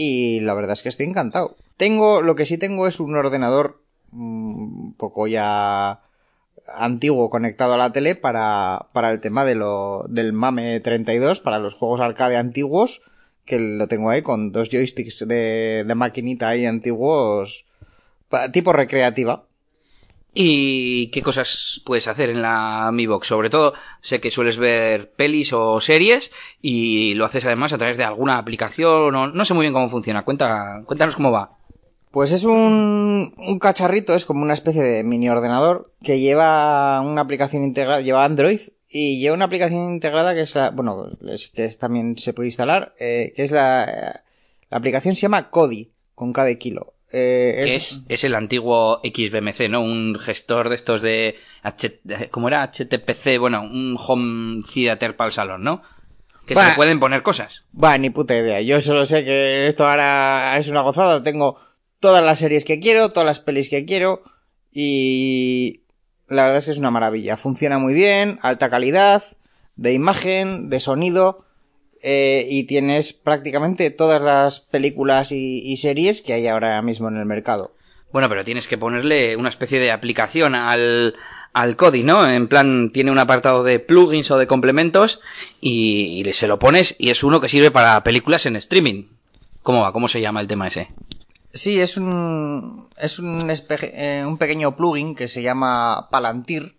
Y 0.00 0.38
la 0.38 0.54
verdad 0.54 0.74
es 0.74 0.84
que 0.84 0.90
estoy 0.90 1.06
encantado. 1.06 1.56
Tengo, 1.76 2.22
lo 2.22 2.36
que 2.36 2.46
sí 2.46 2.56
tengo 2.56 2.86
es 2.86 3.00
un 3.00 3.16
ordenador 3.16 3.82
mm, 4.12 4.84
un 4.84 4.94
poco 4.94 5.26
ya 5.26 6.02
antiguo 6.76 7.28
conectado 7.28 7.74
a 7.74 7.78
la 7.78 7.90
tele 7.90 8.14
para, 8.14 8.86
para 8.92 9.10
el 9.10 9.18
tema 9.20 9.44
de 9.44 9.56
lo, 9.56 10.04
del 10.08 10.32
MAME 10.32 10.78
32, 10.78 11.40
para 11.40 11.58
los 11.58 11.74
juegos 11.74 11.98
arcade 11.98 12.36
antiguos, 12.36 13.00
que 13.44 13.58
lo 13.58 13.88
tengo 13.88 14.10
ahí 14.10 14.22
con 14.22 14.52
dos 14.52 14.68
joysticks 14.70 15.26
de, 15.26 15.82
de 15.84 15.94
maquinita 15.96 16.46
ahí 16.46 16.64
antiguos, 16.64 17.66
tipo 18.52 18.72
recreativa. 18.72 19.47
¿Y 20.34 21.08
qué 21.08 21.22
cosas 21.22 21.80
puedes 21.84 22.06
hacer 22.06 22.30
en 22.30 22.42
la 22.42 22.90
Mi 22.92 23.06
Box? 23.06 23.26
Sobre 23.26 23.50
todo, 23.50 23.72
sé 24.02 24.20
que 24.20 24.30
sueles 24.30 24.58
ver 24.58 25.10
pelis 25.12 25.52
o 25.52 25.80
series 25.80 26.30
y 26.62 27.14
lo 27.14 27.24
haces 27.24 27.44
además 27.44 27.72
a 27.72 27.78
través 27.78 27.96
de 27.96 28.04
alguna 28.04 28.38
aplicación 28.38 29.14
o 29.14 29.26
no 29.26 29.44
sé 29.44 29.54
muy 29.54 29.64
bien 29.64 29.72
cómo 29.72 29.88
funciona. 29.88 30.24
Cuenta, 30.24 30.82
cuéntanos 30.86 31.16
cómo 31.16 31.32
va. 31.32 31.58
Pues 32.10 32.32
es 32.32 32.44
un, 32.44 33.32
un 33.36 33.58
cacharrito, 33.58 34.14
es 34.14 34.24
como 34.24 34.42
una 34.42 34.54
especie 34.54 34.82
de 34.82 35.04
mini 35.04 35.28
ordenador 35.28 35.92
que 36.02 36.20
lleva 36.20 37.00
una 37.00 37.20
aplicación 37.20 37.62
integrada, 37.64 38.00
lleva 38.00 38.24
Android 38.24 38.60
y 38.88 39.20
lleva 39.20 39.34
una 39.34 39.44
aplicación 39.44 39.88
integrada 39.88 40.34
que 40.34 40.40
es 40.40 40.54
la, 40.54 40.70
bueno, 40.70 41.10
es, 41.28 41.48
que 41.48 41.68
también 41.70 42.16
se 42.16 42.32
puede 42.32 42.48
instalar, 42.48 42.94
eh, 42.98 43.32
que 43.36 43.44
es 43.44 43.50
la, 43.50 44.22
la 44.70 44.78
aplicación 44.78 45.14
se 45.14 45.22
llama 45.22 45.50
Kodi, 45.50 45.92
con 46.14 46.32
K 46.32 46.44
de 46.44 46.58
kilo. 46.58 46.94
Eh, 47.10 47.74
es, 47.74 48.02
es 48.08 48.24
el 48.24 48.34
antiguo 48.34 49.00
XBMC, 49.02 49.70
¿no? 49.70 49.82
Un 49.82 50.18
gestor 50.18 50.68
de 50.68 50.74
estos 50.74 51.00
de 51.00 51.36
H, 51.62 52.00
¿cómo 52.30 52.48
era? 52.48 52.70
HTPC, 52.70 53.38
bueno, 53.38 53.62
un 53.62 53.96
home 53.98 54.62
theater 54.62 55.16
para 55.16 55.28
el 55.28 55.32
salón, 55.32 55.64
¿no? 55.64 55.82
Que 56.46 56.54
se 56.54 56.64
le 56.64 56.74
pueden 56.76 56.98
poner 56.98 57.22
cosas. 57.22 57.64
Va, 57.72 57.96
ni 57.98 58.08
puta 58.08 58.34
idea. 58.34 58.60
Yo 58.62 58.80
solo 58.80 59.04
sé 59.04 59.24
que 59.24 59.66
esto 59.66 59.86
ahora 59.86 60.56
es 60.58 60.68
una 60.68 60.80
gozada. 60.80 61.22
Tengo 61.22 61.60
todas 62.00 62.24
las 62.24 62.38
series 62.38 62.64
que 62.64 62.80
quiero, 62.80 63.10
todas 63.10 63.26
las 63.26 63.40
pelis 63.40 63.68
que 63.68 63.84
quiero. 63.84 64.22
Y 64.72 65.82
la 66.26 66.42
verdad 66.42 66.58
es 66.58 66.64
que 66.66 66.70
es 66.70 66.78
una 66.78 66.90
maravilla. 66.90 67.36
Funciona 67.36 67.78
muy 67.78 67.92
bien, 67.92 68.38
alta 68.42 68.70
calidad, 68.70 69.22
de 69.76 69.92
imagen, 69.92 70.70
de 70.70 70.80
sonido. 70.80 71.47
Eh, 72.02 72.46
y 72.48 72.64
tienes 72.64 73.12
prácticamente 73.12 73.90
todas 73.90 74.20
las 74.22 74.60
películas 74.60 75.32
y, 75.32 75.60
y 75.64 75.76
series 75.76 76.22
que 76.22 76.32
hay 76.34 76.46
ahora 76.46 76.80
mismo 76.82 77.08
en 77.08 77.16
el 77.16 77.26
mercado. 77.26 77.74
Bueno, 78.12 78.28
pero 78.28 78.44
tienes 78.44 78.68
que 78.68 78.78
ponerle 78.78 79.36
una 79.36 79.50
especie 79.50 79.78
de 79.80 79.92
aplicación 79.92 80.54
al, 80.54 81.14
al 81.52 81.76
Kodi, 81.76 82.02
¿no? 82.04 82.28
En 82.28 82.48
plan, 82.48 82.90
tiene 82.90 83.10
un 83.10 83.18
apartado 83.18 83.64
de 83.64 83.80
plugins 83.80 84.30
o 84.30 84.38
de 84.38 84.46
complementos 84.46 85.20
y, 85.60 86.22
y 86.26 86.32
se 86.32 86.48
lo 86.48 86.58
pones 86.58 86.94
y 86.98 87.10
es 87.10 87.22
uno 87.22 87.40
que 87.40 87.48
sirve 87.50 87.70
para 87.70 88.02
películas 88.04 88.46
en 88.46 88.56
streaming. 88.56 89.04
¿Cómo 89.62 89.82
va? 89.82 89.92
¿Cómo 89.92 90.08
se 90.08 90.20
llama 90.22 90.40
el 90.40 90.48
tema 90.48 90.68
ese? 90.68 90.88
Sí, 91.52 91.80
es 91.80 91.96
un, 91.96 92.86
es 92.98 93.18
un, 93.18 93.48
espe- 93.50 93.90
eh, 93.92 94.24
un 94.26 94.38
pequeño 94.38 94.76
plugin 94.76 95.14
que 95.14 95.28
se 95.28 95.42
llama 95.42 96.08
Palantir, 96.10 96.78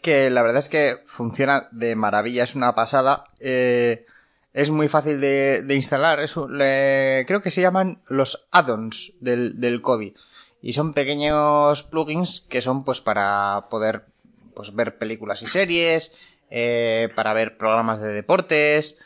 que 0.00 0.30
la 0.30 0.42
verdad 0.42 0.58
es 0.58 0.68
que 0.68 0.96
funciona 1.04 1.68
de 1.72 1.94
maravilla, 1.94 2.44
es 2.44 2.54
una 2.54 2.74
pasada, 2.74 3.24
eh, 3.40 4.06
es 4.52 4.70
muy 4.70 4.88
fácil 4.88 5.20
de, 5.20 5.62
de 5.62 5.74
instalar, 5.74 6.20
es 6.20 6.34
creo 6.34 7.42
que 7.42 7.50
se 7.50 7.62
llaman 7.62 8.02
los 8.08 8.48
add-ons 8.50 9.14
del, 9.20 9.60
del 9.60 9.80
Kodi, 9.80 10.14
y 10.60 10.74
son 10.74 10.94
pequeños 10.94 11.82
plugins 11.84 12.40
que 12.48 12.60
son 12.60 12.84
pues 12.84 13.00
para 13.00 13.66
poder 13.70 14.06
pues 14.54 14.74
ver 14.74 14.98
películas 14.98 15.42
y 15.42 15.46
series, 15.46 16.36
eh, 16.50 17.08
para 17.16 17.32
ver 17.32 17.56
programas 17.56 18.00
de 18.00 18.12
deportes, 18.12 18.98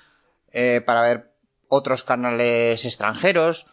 eh, 0.53 0.83
para 0.85 1.03
ver 1.03 1.33
otros 1.69 2.03
canales 2.03 2.85
extranjeros, 2.85 3.67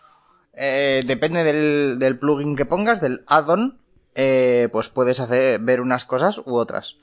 eh, 0.54 1.04
depende 1.06 1.44
del, 1.44 1.98
del 1.98 2.20
plugin 2.20 2.56
que 2.56 2.66
pongas, 2.66 3.02
del 3.02 3.24
add-on, 3.28 3.80
eh, 4.16 4.70
pues 4.72 4.90
puedes 4.90 5.20
hacer 5.20 5.60
ver 5.60 5.82
unas 5.82 6.06
cosas 6.06 6.40
u 6.46 6.56
otras. 6.56 6.98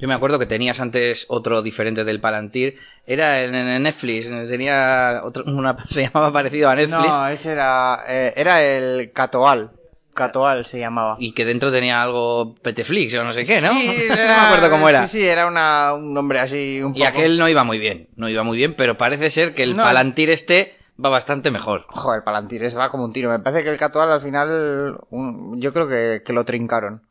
Yo 0.00 0.08
me 0.08 0.14
acuerdo 0.14 0.38
que 0.38 0.46
tenías 0.46 0.80
antes 0.80 1.26
otro 1.28 1.62
diferente 1.62 2.04
del 2.04 2.20
Palantir. 2.20 2.78
Era 3.06 3.42
en, 3.42 3.54
en 3.54 3.82
Netflix. 3.82 4.30
Tenía 4.48 5.20
otro, 5.22 5.44
una, 5.46 5.76
se 5.86 6.04
llamaba 6.04 6.32
parecido 6.32 6.68
a 6.70 6.74
Netflix. 6.74 7.08
No, 7.08 7.28
ese 7.28 7.52
era, 7.52 8.02
eh, 8.08 8.32
era 8.36 8.62
el 8.62 9.12
Catoal. 9.12 9.72
Catoal 10.14 10.66
se 10.66 10.78
llamaba. 10.80 11.16
Y 11.20 11.32
que 11.32 11.44
dentro 11.44 11.70
tenía 11.70 12.02
algo 12.02 12.54
Peteflix 12.62 13.14
o 13.14 13.24
no 13.24 13.32
sé 13.32 13.44
qué, 13.44 13.60
¿no? 13.60 13.72
Sí, 13.72 13.86
no 14.08 14.14
me 14.16 14.22
acuerdo 14.22 14.70
cómo 14.70 14.88
era. 14.88 15.06
Sí, 15.06 15.20
sí, 15.20 15.26
era 15.26 15.46
una, 15.46 15.94
un 15.94 16.12
nombre 16.12 16.40
así 16.40 16.82
un 16.82 16.92
poco... 16.92 16.98
Y 16.98 17.06
aquel 17.06 17.38
no 17.38 17.48
iba 17.48 17.62
muy 17.64 17.78
bien. 17.78 18.08
No 18.16 18.28
iba 18.28 18.42
muy 18.42 18.56
bien, 18.56 18.74
pero 18.74 18.96
parece 18.96 19.30
ser 19.30 19.54
que 19.54 19.62
el 19.62 19.76
No, 19.76 19.82
Palantir 19.84 20.28
este 20.30 20.74
va 21.02 21.08
bastante 21.10 21.50
mejor. 21.50 21.84
Joder, 21.88 22.24
Palantir, 22.24 22.62
va 22.76 22.90
como 22.90 23.04
un 23.04 23.12
tiro. 23.12 23.30
Me 23.30 23.38
parece 23.38 23.62
que 23.64 23.70
el 23.70 23.78
Catoal 23.78 24.10
al 24.10 24.20
final, 24.20 24.98
un- 25.10 25.60
yo 25.60 25.72
creo 25.72 25.88
que, 25.88 26.22
que 26.24 26.32
lo 26.32 26.44
trincaron. 26.44 27.02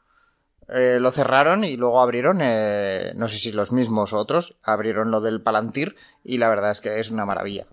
Eh, 0.73 0.97
lo 0.99 1.11
cerraron 1.11 1.63
y 1.63 1.77
luego 1.77 2.01
abrieron, 2.01 2.39
eh, 2.41 3.13
no 3.15 3.27
sé 3.27 3.39
si 3.39 3.51
los 3.51 3.71
mismos 3.71 4.13
otros, 4.13 4.59
abrieron 4.63 5.09
lo 5.09 5.21
del 5.21 5.41
Palantir 5.41 5.95
y 6.23 6.37
la 6.37 6.49
verdad 6.49 6.71
es 6.71 6.81
que 6.81 6.99
es 6.99 7.09
una 7.11 7.25
maravilla. 7.25 7.65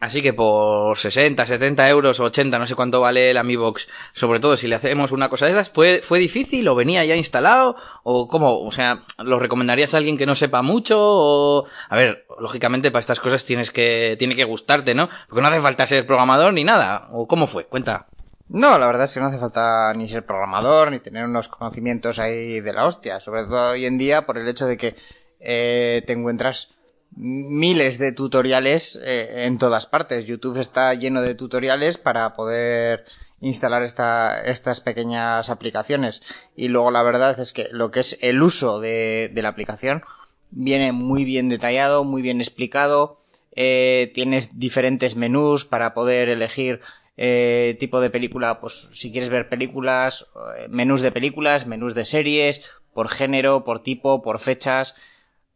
Así 0.00 0.22
que 0.22 0.32
por 0.32 0.96
60, 0.96 1.44
70 1.44 1.88
euros, 1.88 2.20
80, 2.20 2.56
no 2.58 2.66
sé 2.68 2.76
cuánto 2.76 3.00
vale 3.00 3.32
el 3.32 3.36
AmiBox, 3.36 3.88
sobre 4.12 4.38
todo 4.38 4.56
si 4.56 4.68
le 4.68 4.76
hacemos 4.76 5.10
una 5.10 5.28
cosa 5.28 5.46
de 5.46 5.52
esas, 5.52 5.70
¿fue, 5.70 6.00
fue 6.02 6.20
difícil 6.20 6.68
o 6.68 6.76
venía 6.76 7.04
ya 7.04 7.16
instalado? 7.16 7.74
¿O 8.04 8.28
cómo? 8.28 8.60
O 8.60 8.70
sea, 8.70 9.00
¿lo 9.18 9.40
recomendarías 9.40 9.94
a 9.94 9.96
alguien 9.96 10.16
que 10.16 10.26
no 10.26 10.36
sepa 10.36 10.62
mucho? 10.62 10.96
O... 11.00 11.66
A 11.88 11.96
ver, 11.96 12.26
lógicamente 12.38 12.92
para 12.92 13.00
estas 13.00 13.18
cosas 13.18 13.44
tienes 13.44 13.72
que, 13.72 14.14
tiene 14.20 14.36
que 14.36 14.44
gustarte, 14.44 14.94
¿no? 14.94 15.08
Porque 15.28 15.42
no 15.42 15.48
hace 15.48 15.60
falta 15.60 15.84
ser 15.84 16.06
programador 16.06 16.52
ni 16.52 16.62
nada. 16.62 17.08
¿O 17.10 17.26
cómo 17.26 17.48
fue? 17.48 17.64
Cuenta. 17.64 18.06
No, 18.48 18.78
la 18.78 18.86
verdad 18.86 19.04
es 19.04 19.14
que 19.14 19.20
no 19.20 19.26
hace 19.26 19.38
falta 19.38 19.92
ni 19.94 20.08
ser 20.08 20.24
programador, 20.24 20.90
ni 20.90 21.00
tener 21.00 21.24
unos 21.24 21.48
conocimientos 21.48 22.18
ahí 22.18 22.60
de 22.60 22.72
la 22.72 22.86
hostia. 22.86 23.20
Sobre 23.20 23.44
todo 23.44 23.72
hoy 23.72 23.84
en 23.84 23.98
día 23.98 24.24
por 24.24 24.38
el 24.38 24.48
hecho 24.48 24.66
de 24.66 24.78
que 24.78 24.96
eh, 25.40 26.02
te 26.06 26.14
encuentras 26.14 26.70
miles 27.10 27.98
de 27.98 28.12
tutoriales 28.12 28.98
eh, 29.02 29.44
en 29.44 29.58
todas 29.58 29.86
partes. 29.86 30.24
YouTube 30.26 30.58
está 30.58 30.94
lleno 30.94 31.20
de 31.20 31.34
tutoriales 31.34 31.98
para 31.98 32.32
poder 32.32 33.04
instalar 33.40 33.82
esta, 33.82 34.40
estas 34.42 34.80
pequeñas 34.80 35.50
aplicaciones. 35.50 36.22
Y 36.56 36.68
luego 36.68 36.90
la 36.90 37.02
verdad 37.02 37.38
es 37.38 37.52
que 37.52 37.68
lo 37.70 37.90
que 37.90 38.00
es 38.00 38.18
el 38.22 38.42
uso 38.42 38.80
de, 38.80 39.30
de 39.32 39.42
la 39.42 39.50
aplicación 39.50 40.02
viene 40.50 40.92
muy 40.92 41.24
bien 41.24 41.50
detallado, 41.50 42.04
muy 42.04 42.22
bien 42.22 42.40
explicado. 42.40 43.18
Eh, 43.54 44.10
tienes 44.14 44.58
diferentes 44.58 45.16
menús 45.16 45.64
para 45.64 45.92
poder 45.92 46.28
elegir 46.28 46.80
eh, 47.18 47.76
tipo 47.78 48.00
de 48.00 48.10
película, 48.10 48.60
pues 48.60 48.88
si 48.92 49.10
quieres 49.12 49.28
ver 49.28 49.48
películas, 49.48 50.30
eh, 50.56 50.68
menús 50.70 51.02
de 51.02 51.12
películas, 51.12 51.66
menús 51.66 51.94
de 51.94 52.04
series, 52.04 52.62
por 52.94 53.08
género, 53.08 53.64
por 53.64 53.82
tipo, 53.82 54.22
por 54.22 54.38
fechas. 54.38 54.94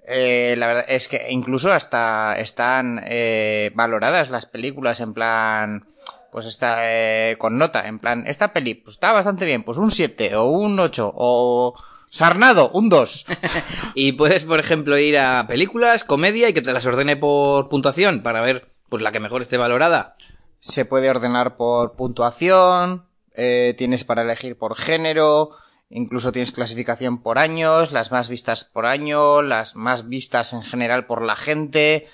Eh, 0.06 0.56
la 0.58 0.66
verdad 0.66 0.84
es 0.88 1.06
que 1.06 1.28
incluso 1.30 1.72
hasta 1.72 2.38
están 2.38 3.00
eh, 3.06 3.70
valoradas 3.74 4.30
las 4.30 4.46
películas 4.46 5.00
en 5.00 5.14
plan, 5.14 5.86
pues 6.32 6.46
está 6.46 6.78
eh, 6.90 7.36
con 7.38 7.58
nota, 7.58 7.86
en 7.86 8.00
plan, 8.00 8.24
esta 8.26 8.52
peli 8.52 8.74
pues 8.74 8.96
está 8.96 9.12
bastante 9.12 9.44
bien, 9.44 9.62
pues 9.62 9.78
un 9.78 9.92
7 9.92 10.34
o 10.34 10.46
un 10.46 10.78
8 10.80 11.12
o 11.14 11.76
Sarnado, 12.10 12.70
un 12.70 12.88
2. 12.88 13.26
Y 13.94 14.12
puedes, 14.12 14.44
por 14.44 14.58
ejemplo, 14.58 14.98
ir 14.98 15.18
a 15.18 15.46
películas, 15.46 16.04
comedia 16.04 16.48
y 16.48 16.52
que 16.52 16.62
te 16.62 16.72
las 16.72 16.84
ordene 16.84 17.16
por 17.16 17.68
puntuación 17.68 18.22
para 18.22 18.40
ver 18.40 18.68
pues 18.88 19.02
la 19.02 19.12
que 19.12 19.20
mejor 19.20 19.40
esté 19.40 19.56
valorada. 19.56 20.16
Se 20.62 20.84
puede 20.84 21.10
ordenar 21.10 21.56
por 21.56 21.94
puntuación, 21.94 23.04
eh, 23.34 23.74
tienes 23.76 24.04
para 24.04 24.22
elegir 24.22 24.56
por 24.56 24.76
género, 24.76 25.50
incluso 25.90 26.30
tienes 26.30 26.52
clasificación 26.52 27.20
por 27.20 27.38
años, 27.38 27.90
las 27.90 28.12
más 28.12 28.28
vistas 28.28 28.64
por 28.64 28.86
año, 28.86 29.42
las 29.42 29.74
más 29.74 30.08
vistas 30.08 30.52
en 30.52 30.62
general 30.62 31.06
por 31.06 31.22
la 31.22 31.34
gente, 31.34 32.06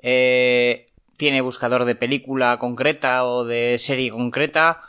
eh, 0.00 0.86
tiene 1.16 1.42
buscador 1.42 1.84
de 1.84 1.94
película 1.94 2.56
concreta 2.58 3.24
o 3.24 3.44
de 3.44 3.78
serie 3.78 4.10
concreta, 4.10 4.80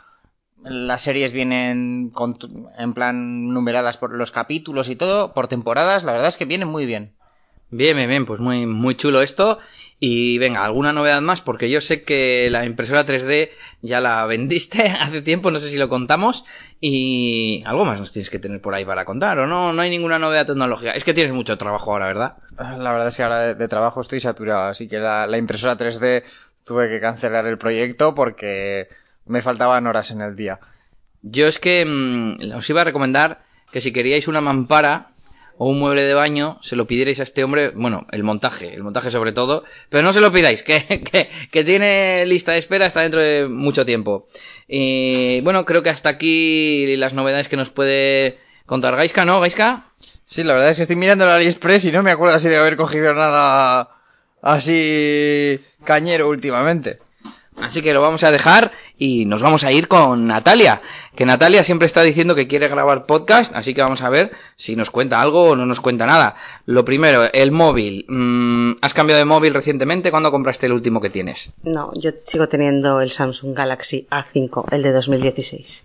las 0.64 1.02
series 1.02 1.30
vienen 1.30 2.10
con 2.10 2.36
en 2.76 2.94
plan 2.94 3.54
numeradas 3.54 3.96
por 3.96 4.12
los 4.12 4.32
capítulos 4.32 4.88
y 4.88 4.96
todo, 4.96 5.34
por 5.34 5.46
temporadas, 5.46 6.02
la 6.02 6.10
verdad 6.10 6.30
es 6.30 6.36
que 6.36 6.46
vienen 6.46 6.66
muy 6.66 6.84
bien. 6.84 7.14
Bien, 7.70 7.96
bien, 7.96 8.08
bien, 8.08 8.26
pues 8.26 8.40
muy, 8.40 8.66
muy 8.66 8.96
chulo 8.96 9.22
esto. 9.22 9.58
Y 10.00 10.38
venga, 10.38 10.64
alguna 10.64 10.92
novedad 10.92 11.20
más, 11.22 11.40
porque 11.40 11.70
yo 11.70 11.80
sé 11.80 12.02
que 12.02 12.48
la 12.50 12.64
impresora 12.64 13.06
3D 13.06 13.50
ya 13.80 14.00
la 14.00 14.26
vendiste 14.26 14.82
hace 15.00 15.22
tiempo, 15.22 15.50
no 15.50 15.58
sé 15.58 15.70
si 15.70 15.78
lo 15.78 15.88
contamos. 15.88 16.44
Y 16.80 17.62
algo 17.66 17.84
más 17.84 17.98
nos 17.98 18.12
tienes 18.12 18.28
que 18.28 18.38
tener 18.38 18.60
por 18.60 18.74
ahí 18.74 18.84
para 18.84 19.04
contar, 19.04 19.38
¿o 19.38 19.46
no? 19.46 19.72
No 19.72 19.82
hay 19.82 19.90
ninguna 19.90 20.18
novedad 20.18 20.46
tecnológica. 20.46 20.92
Es 20.92 21.04
que 21.04 21.14
tienes 21.14 21.32
mucho 21.32 21.56
trabajo 21.56 21.92
ahora, 21.92 22.06
¿verdad? 22.06 22.36
La 22.58 22.92
verdad 22.92 23.08
es 23.08 23.16
que 23.16 23.22
ahora 23.22 23.38
de, 23.38 23.54
de 23.54 23.68
trabajo 23.68 24.00
estoy 24.00 24.20
saturado, 24.20 24.68
así 24.68 24.88
que 24.88 24.98
la, 24.98 25.26
la 25.26 25.38
impresora 25.38 25.78
3D 25.78 26.22
tuve 26.64 26.88
que 26.88 27.00
cancelar 27.00 27.46
el 27.46 27.58
proyecto 27.58 28.14
porque 28.14 28.88
me 29.26 29.42
faltaban 29.42 29.86
horas 29.86 30.10
en 30.10 30.20
el 30.20 30.36
día. 30.36 30.60
Yo 31.22 31.46
es 31.46 31.58
que 31.58 31.84
mm, 31.86 32.56
os 32.56 32.68
iba 32.68 32.82
a 32.82 32.84
recomendar 32.84 33.44
que 33.70 33.80
si 33.80 33.92
queríais 33.92 34.28
una 34.28 34.40
mampara 34.40 35.13
o 35.56 35.68
un 35.68 35.78
mueble 35.78 36.02
de 36.02 36.14
baño, 36.14 36.58
se 36.62 36.76
lo 36.76 36.86
pidierais 36.86 37.20
a 37.20 37.22
este 37.22 37.44
hombre, 37.44 37.70
bueno, 37.70 38.06
el 38.10 38.24
montaje, 38.24 38.74
el 38.74 38.82
montaje 38.82 39.10
sobre 39.10 39.32
todo, 39.32 39.64
pero 39.88 40.02
no 40.02 40.12
se 40.12 40.20
lo 40.20 40.32
pidáis, 40.32 40.62
que, 40.64 41.02
que, 41.02 41.28
que 41.50 41.64
tiene 41.64 42.24
lista 42.26 42.52
de 42.52 42.58
espera 42.58 42.86
hasta 42.86 43.00
dentro 43.02 43.20
de 43.20 43.48
mucho 43.48 43.84
tiempo. 43.84 44.26
Y 44.66 45.40
bueno, 45.42 45.64
creo 45.64 45.82
que 45.82 45.90
hasta 45.90 46.08
aquí 46.08 46.96
las 46.96 47.14
novedades 47.14 47.48
que 47.48 47.56
nos 47.56 47.70
puede 47.70 48.38
contar 48.66 48.96
Gaiska, 48.96 49.24
¿no, 49.24 49.40
Gaiska? 49.40 49.84
Sí, 50.24 50.42
la 50.42 50.54
verdad 50.54 50.70
es 50.70 50.76
que 50.76 50.82
estoy 50.82 50.96
mirando 50.96 51.24
el 51.24 51.30
AliExpress 51.30 51.84
y 51.84 51.92
no 51.92 52.02
me 52.02 52.10
acuerdo 52.10 52.34
así 52.34 52.48
de 52.48 52.56
haber 52.56 52.76
cogido 52.76 53.12
nada 53.12 53.90
así 54.40 55.60
cañero 55.84 56.28
últimamente. 56.28 57.03
Así 57.64 57.80
que 57.80 57.94
lo 57.94 58.02
vamos 58.02 58.22
a 58.24 58.30
dejar 58.30 58.72
y 58.98 59.24
nos 59.24 59.42
vamos 59.42 59.64
a 59.64 59.72
ir 59.72 59.88
con 59.88 60.26
Natalia. 60.26 60.82
Que 61.14 61.24
Natalia 61.24 61.64
siempre 61.64 61.86
está 61.86 62.02
diciendo 62.02 62.34
que 62.34 62.46
quiere 62.46 62.68
grabar 62.68 63.06
podcast, 63.06 63.56
así 63.56 63.72
que 63.72 63.80
vamos 63.80 64.02
a 64.02 64.10
ver 64.10 64.32
si 64.56 64.76
nos 64.76 64.90
cuenta 64.90 65.20
algo 65.20 65.44
o 65.44 65.56
no 65.56 65.64
nos 65.64 65.80
cuenta 65.80 66.04
nada. 66.04 66.34
Lo 66.66 66.84
primero, 66.84 67.24
el 67.32 67.52
móvil. 67.52 68.04
Mm, 68.08 68.72
¿Has 68.82 68.92
cambiado 68.92 69.18
de 69.18 69.24
móvil 69.24 69.54
recientemente? 69.54 70.10
¿Cuándo 70.10 70.30
compraste 70.30 70.66
el 70.66 70.72
último 70.72 71.00
que 71.00 71.08
tienes? 71.08 71.54
No, 71.62 71.90
yo 71.94 72.10
sigo 72.22 72.48
teniendo 72.48 73.00
el 73.00 73.10
Samsung 73.10 73.56
Galaxy 73.56 74.06
A5, 74.10 74.66
el 74.70 74.82
de 74.82 74.92
2016. 74.92 75.84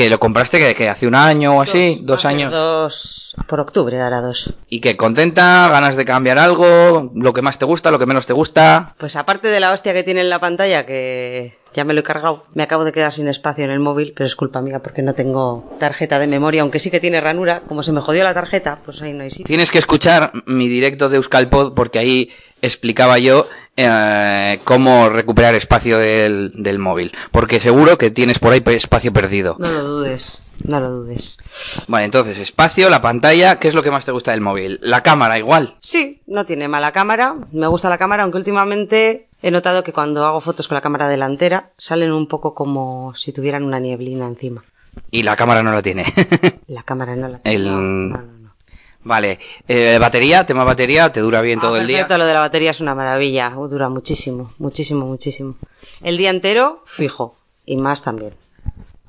Que 0.00 0.08
lo 0.08 0.18
compraste 0.18 0.58
que, 0.58 0.74
que 0.74 0.88
hace 0.88 1.06
un 1.06 1.14
año 1.14 1.58
o 1.58 1.60
así, 1.60 2.00
dos, 2.00 2.24
años. 2.24 2.50
Dos, 2.50 3.36
por 3.46 3.60
octubre, 3.60 4.00
ahora 4.00 4.22
dos. 4.22 4.54
Y 4.70 4.80
que 4.80 4.96
contenta, 4.96 5.68
ganas 5.70 5.94
de 5.94 6.06
cambiar 6.06 6.38
algo, 6.38 7.12
lo 7.14 7.34
que 7.34 7.42
más 7.42 7.58
te 7.58 7.66
gusta, 7.66 7.90
lo 7.90 7.98
que 7.98 8.06
menos 8.06 8.24
te 8.24 8.32
gusta. 8.32 8.94
Pues 8.96 9.14
aparte 9.16 9.48
de 9.48 9.60
la 9.60 9.72
hostia 9.72 9.92
que 9.92 10.02
tiene 10.02 10.22
en 10.22 10.30
la 10.30 10.40
pantalla, 10.40 10.86
que 10.86 11.58
ya 11.74 11.84
me 11.84 11.92
lo 11.92 12.00
he 12.00 12.02
cargado, 12.02 12.44
me 12.54 12.62
acabo 12.62 12.84
de 12.84 12.92
quedar 12.92 13.12
sin 13.12 13.28
espacio 13.28 13.62
en 13.62 13.70
el 13.70 13.78
móvil, 13.78 14.14
pero 14.16 14.26
es 14.26 14.36
culpa 14.36 14.62
mía 14.62 14.80
porque 14.82 15.02
no 15.02 15.12
tengo 15.12 15.76
tarjeta 15.78 16.18
de 16.18 16.26
memoria, 16.26 16.62
aunque 16.62 16.78
sí 16.78 16.90
que 16.90 16.98
tiene 16.98 17.20
ranura. 17.20 17.60
Como 17.68 17.82
se 17.82 17.92
me 17.92 18.00
jodió 18.00 18.24
la 18.24 18.32
tarjeta, 18.32 18.78
pues 18.82 19.02
ahí 19.02 19.12
no 19.12 19.22
hay 19.22 19.28
sitio. 19.28 19.44
Tienes 19.44 19.70
que 19.70 19.78
escuchar 19.78 20.32
mi 20.46 20.66
directo 20.66 21.10
de 21.10 21.16
Euskalpod 21.16 21.74
porque 21.74 21.98
ahí 21.98 22.30
explicaba 22.62 23.18
yo 23.18 23.46
eh, 23.76 24.58
cómo 24.64 25.08
recuperar 25.08 25.54
espacio 25.54 25.98
del, 25.98 26.52
del 26.54 26.78
móvil. 26.78 27.12
Porque 27.30 27.60
seguro 27.60 27.98
que 27.98 28.10
tienes 28.10 28.38
por 28.38 28.52
ahí 28.52 28.62
espacio 28.66 29.12
perdido. 29.12 29.56
No 29.58 29.70
lo 29.70 29.82
dudes, 29.84 30.44
no 30.64 30.80
lo 30.80 30.90
dudes. 30.90 31.38
Vale, 31.88 32.04
entonces, 32.04 32.38
espacio, 32.38 32.88
la 32.90 33.00
pantalla, 33.02 33.56
¿qué 33.58 33.68
es 33.68 33.74
lo 33.74 33.82
que 33.82 33.90
más 33.90 34.04
te 34.04 34.12
gusta 34.12 34.32
del 34.32 34.40
móvil? 34.40 34.78
La 34.82 35.02
cámara, 35.02 35.38
igual. 35.38 35.76
Sí, 35.80 36.20
no 36.26 36.44
tiene 36.44 36.68
mala 36.68 36.92
cámara, 36.92 37.36
me 37.52 37.66
gusta 37.66 37.88
la 37.88 37.98
cámara, 37.98 38.22
aunque 38.24 38.38
últimamente 38.38 39.28
he 39.42 39.50
notado 39.50 39.82
que 39.82 39.92
cuando 39.92 40.26
hago 40.26 40.40
fotos 40.40 40.68
con 40.68 40.74
la 40.74 40.82
cámara 40.82 41.08
delantera 41.08 41.70
salen 41.78 42.12
un 42.12 42.26
poco 42.26 42.54
como 42.54 43.14
si 43.16 43.32
tuvieran 43.32 43.64
una 43.64 43.80
nieblina 43.80 44.26
encima. 44.26 44.62
Y 45.10 45.22
la 45.22 45.36
cámara 45.36 45.62
no 45.62 45.70
lo 45.72 45.82
tiene. 45.82 46.04
La 46.66 46.82
cámara 46.82 47.14
no 47.16 47.28
la 47.28 47.40
El- 47.44 47.64
no, 47.64 47.80
no, 47.80 48.22
no. 48.22 48.39
Vale, 49.04 49.38
eh, 49.68 49.98
batería, 50.00 50.44
tema 50.46 50.64
batería, 50.64 51.10
te 51.12 51.20
dura 51.20 51.40
bien 51.40 51.60
todo 51.60 51.74
Ah, 51.74 51.80
el 51.80 51.86
día. 51.86 52.06
lo 52.18 52.26
de 52.26 52.32
la 52.34 52.40
batería 52.40 52.70
es 52.70 52.80
una 52.80 52.94
maravilla, 52.94 53.50
dura 53.50 53.88
muchísimo, 53.88 54.52
muchísimo, 54.58 55.06
muchísimo. 55.06 55.54
El 56.02 56.16
día 56.16 56.30
entero, 56.30 56.82
fijo, 56.86 57.36
y 57.66 57.76
más 57.76 58.02
también. 58.02 58.34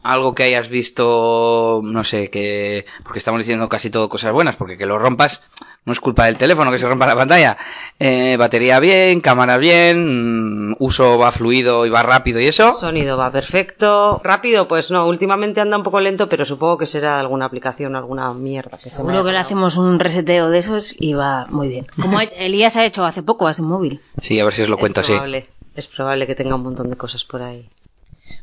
Algo 0.03 0.33
que 0.33 0.43
hayas 0.43 0.69
visto, 0.69 1.81
no 1.83 2.03
sé, 2.03 2.29
que... 2.29 2.85
Porque 3.03 3.19
estamos 3.19 3.39
diciendo 3.39 3.69
casi 3.69 3.89
todo 3.89 4.09
cosas 4.09 4.31
buenas, 4.33 4.55
porque 4.55 4.77
que 4.77 4.85
lo 4.85 4.97
rompas 4.97 5.41
no 5.85 5.93
es 5.93 5.99
culpa 5.99 6.25
del 6.25 6.37
teléfono 6.37 6.71
que 6.71 6.77
se 6.77 6.87
rompa 6.87 7.05
la 7.07 7.15
pantalla. 7.15 7.57
Eh, 7.99 8.35
batería 8.37 8.79
bien, 8.79 9.21
cámara 9.21 9.57
bien, 9.57 10.69
mm, 10.71 10.75
uso 10.79 11.17
va 11.17 11.31
fluido 11.31 11.85
y 11.85 11.89
va 11.89 12.03
rápido 12.03 12.39
y 12.39 12.47
eso. 12.47 12.73
Sonido 12.73 13.17
va 13.17 13.31
perfecto. 13.31 14.21
Rápido, 14.23 14.67
pues 14.67 14.91
no, 14.91 15.07
últimamente 15.07 15.61
anda 15.61 15.77
un 15.77 15.83
poco 15.83 15.99
lento, 15.99 16.27
pero 16.29 16.45
supongo 16.45 16.77
que 16.77 16.85
será 16.85 17.15
de 17.15 17.19
alguna 17.21 17.45
aplicación, 17.45 17.95
alguna 17.95 18.33
mierda 18.33 18.77
que 18.77 18.83
se 18.83 18.89
me 18.89 18.95
Seguro 18.95 19.13
haya 19.19 19.25
que 19.25 19.31
le 19.33 19.37
hacemos 19.39 19.77
un 19.77 19.99
reseteo 19.99 20.49
de 20.49 20.57
esos 20.59 20.95
y 20.99 21.13
va 21.13 21.45
muy 21.49 21.67
bien. 21.67 21.87
Como 22.01 22.17
ha- 22.19 22.23
Elías 22.37 22.75
ha 22.75 22.85
hecho 22.85 23.05
hace 23.05 23.23
poco 23.23 23.47
a 23.47 23.53
su 23.53 23.63
móvil. 23.63 24.01
Sí, 24.19 24.39
a 24.39 24.43
ver 24.43 24.53
si 24.53 24.61
os 24.63 24.69
lo 24.69 24.77
cuento 24.77 25.01
es 25.01 25.05
así. 25.05 25.13
probable, 25.13 25.49
Es 25.75 25.87
probable 25.87 26.27
que 26.27 26.35
tenga 26.35 26.55
un 26.55 26.63
montón 26.63 26.89
de 26.89 26.95
cosas 26.95 27.23
por 27.25 27.41
ahí. 27.41 27.69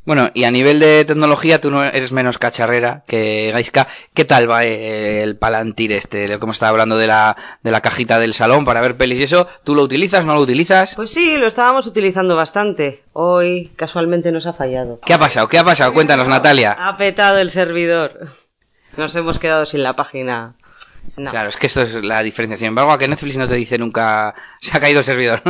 Bueno, 0.09 0.31
y 0.33 0.45
a 0.45 0.51
nivel 0.51 0.81
de 0.81 1.05
tecnología, 1.05 1.61
tú 1.61 1.71
no 1.71 1.85
eres 1.85 2.13
menos 2.13 2.39
cacharrera 2.39 3.03
que 3.07 3.51
Gaiska. 3.53 3.87
¿Qué 4.15 4.25
tal 4.25 4.51
va 4.51 4.65
eh, 4.65 5.23
el 5.23 5.37
Palantir 5.37 5.93
este? 5.93 6.27
Lo 6.29 6.39
que 6.39 6.47
hemos 6.47 6.57
estado 6.57 6.71
hablando 6.71 6.97
de 6.97 7.07
la, 7.07 7.37
de 7.63 7.71
la 7.71 7.83
cajita 7.83 8.19
del 8.19 8.33
salón 8.33 8.65
para 8.65 8.81
ver 8.81 8.97
pelis 8.97 9.21
y 9.21 9.25
eso. 9.25 9.47
¿Tú 9.65 9.75
lo 9.75 9.83
utilizas, 9.83 10.25
no 10.25 10.33
lo 10.33 10.41
utilizas? 10.41 10.95
Pues 10.95 11.11
sí, 11.11 11.37
lo 11.37 11.47
estábamos 11.47 11.87
utilizando 11.87 12.37
bastante. 12.37 13.05
Hoy 13.13 13.71
casualmente 13.77 14.33
nos 14.33 14.47
ha 14.47 14.55
fallado. 14.55 14.99
¿Qué 15.05 15.13
ha 15.13 15.19
pasado? 15.19 15.47
¿Qué 15.47 15.59
ha 15.59 15.65
pasado? 15.65 15.93
Cuéntanos, 15.93 16.27
Natalia. 16.27 16.75
Ha 16.81 16.97
petado 16.97 17.37
el 17.37 17.51
servidor. 17.51 18.31
Nos 18.97 19.15
hemos 19.15 19.39
quedado 19.39 19.67
sin 19.67 19.83
la 19.83 19.95
página. 19.95 20.57
No. 21.17 21.31
Claro, 21.31 21.49
es 21.49 21.57
que 21.57 21.67
esto 21.67 21.83
es 21.83 21.95
la 22.03 22.23
diferencia. 22.23 22.57
Sin 22.57 22.69
embargo, 22.69 22.93
a 22.93 22.99
que 22.99 23.09
Netflix 23.09 23.37
no 23.37 23.49
te 23.49 23.55
dice 23.55 23.79
nunca 23.79 24.35
se 24.61 24.77
ha 24.77 24.81
caído 24.81 25.01
el 25.01 25.05
servidor. 25.05 25.43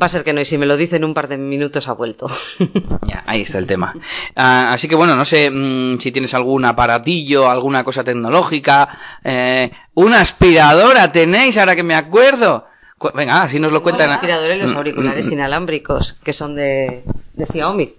Va 0.00 0.06
a 0.06 0.08
ser 0.08 0.24
que 0.24 0.32
no, 0.32 0.40
y 0.40 0.44
si 0.44 0.56
me 0.58 0.66
lo 0.66 0.76
dice 0.76 0.96
en 0.96 1.04
un 1.04 1.14
par 1.14 1.28
de 1.28 1.36
minutos 1.36 1.88
ha 1.88 1.92
vuelto. 1.92 2.28
ya, 3.06 3.24
ahí 3.26 3.40
está 3.42 3.58
el 3.58 3.66
tema. 3.66 3.94
Ah, 4.36 4.72
así 4.72 4.88
que 4.88 4.94
bueno, 4.94 5.16
no 5.16 5.24
sé 5.24 5.50
mm, 5.50 5.98
si 5.98 6.12
tienes 6.12 6.32
algún 6.34 6.64
aparatillo, 6.64 7.48
alguna 7.50 7.82
cosa 7.84 8.04
tecnológica. 8.04 8.88
Eh, 9.24 9.70
una 9.94 10.20
aspiradora 10.20 11.10
tenéis, 11.12 11.58
ahora 11.58 11.74
que 11.76 11.82
me 11.82 11.94
acuerdo. 11.94 12.66
Cu- 12.98 13.10
Venga, 13.14 13.48
si 13.48 13.58
nos 13.58 13.72
lo 13.72 13.82
cuentan. 13.82 14.06
Los 14.08 14.16
aspiradores, 14.16 14.58
los 14.60 14.72
Mm, 14.72 14.76
auriculares 14.76 15.26
mm, 15.28 15.32
inalámbricos, 15.32 16.12
que 16.22 16.32
son 16.32 16.54
de, 16.54 17.02
de 17.34 17.46
Xiaomi. 17.46 17.94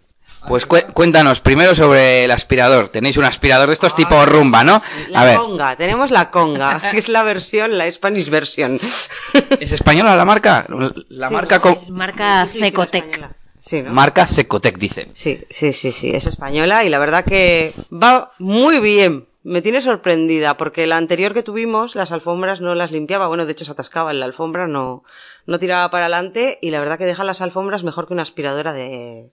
Pues 0.47 0.65
cu- 0.65 0.77
cuéntanos 0.93 1.39
primero 1.39 1.75
sobre 1.75 2.25
el 2.25 2.31
aspirador. 2.31 2.89
Tenéis 2.89 3.17
un 3.17 3.23
aspirador 3.25 3.67
de 3.67 3.73
estos 3.73 3.93
tipo 3.95 4.25
rumba, 4.25 4.63
¿no? 4.63 4.81
La 5.09 5.21
A 5.21 5.25
ver, 5.25 5.37
conga, 5.37 5.75
tenemos 5.75 6.09
la 6.11 6.31
conga, 6.31 6.79
que 6.91 6.97
es 6.97 7.09
la 7.09 7.23
versión, 7.23 7.77
la 7.77 7.89
Spanish 7.91 8.29
version. 8.29 8.79
¿es 9.59 9.71
española 9.71 10.15
la 10.15 10.25
marca? 10.25 10.65
La 11.09 11.29
marca 11.29 11.59
con... 11.59 11.73
Es 11.73 11.89
marca 11.91 12.45
Cecotec. 12.47 13.29
Sí, 13.59 13.83
¿no? 13.83 13.91
Marca 13.91 14.25
Cecotec, 14.25 14.77
dicen. 14.79 15.09
Sí, 15.13 15.43
sí, 15.49 15.71
sí, 15.73 15.91
sí, 15.91 16.09
es 16.09 16.25
española 16.25 16.83
y 16.83 16.89
la 16.89 16.97
verdad 16.97 17.23
que 17.23 17.73
va 17.93 18.31
muy 18.39 18.79
bien. 18.79 19.27
Me 19.43 19.61
tiene 19.61 19.81
sorprendida 19.81 20.57
porque 20.57 20.85
la 20.87 20.97
anterior 20.97 21.33
que 21.33 21.43
tuvimos, 21.43 21.95
las 21.95 22.11
alfombras 22.11 22.61
no 22.61 22.73
las 22.75 22.91
limpiaba. 22.91 23.27
Bueno, 23.27 23.45
de 23.45 23.51
hecho 23.51 23.65
se 23.65 23.71
atascaba 23.71 24.11
en 24.11 24.19
la 24.19 24.25
alfombra, 24.25 24.67
no, 24.67 25.03
no 25.45 25.59
tiraba 25.59 25.89
para 25.91 26.05
adelante 26.05 26.57
y 26.61 26.71
la 26.71 26.79
verdad 26.79 26.97
que 26.97 27.05
deja 27.05 27.23
las 27.23 27.41
alfombras 27.41 27.83
mejor 27.83 28.07
que 28.07 28.13
una 28.13 28.23
aspiradora 28.23 28.73
de... 28.73 29.31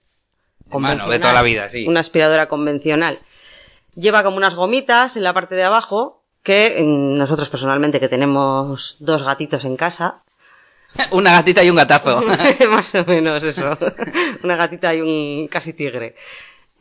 Mano, 0.71 1.09
de 1.09 1.19
toda 1.19 1.33
la 1.33 1.41
vida, 1.41 1.69
sí. 1.69 1.87
Una 1.87 1.99
aspiradora 1.99 2.47
convencional. 2.47 3.19
Lleva 3.95 4.23
como 4.23 4.37
unas 4.37 4.55
gomitas 4.55 5.17
en 5.17 5.23
la 5.23 5.33
parte 5.33 5.55
de 5.55 5.63
abajo 5.63 6.23
que 6.43 6.81
nosotros 6.85 7.49
personalmente 7.49 7.99
que 7.99 8.07
tenemos 8.07 8.97
dos 8.99 9.23
gatitos 9.23 9.65
en 9.65 9.75
casa, 9.75 10.23
Una 11.11 11.31
gatita 11.33 11.63
y 11.63 11.69
un 11.69 11.75
gatazo. 11.75 12.21
Más 12.69 12.95
o 12.95 13.05
menos 13.05 13.43
eso. 13.43 13.77
Una 14.43 14.55
gatita 14.55 14.93
y 14.95 15.01
un 15.01 15.47
casi 15.47 15.73
tigre. 15.73 16.15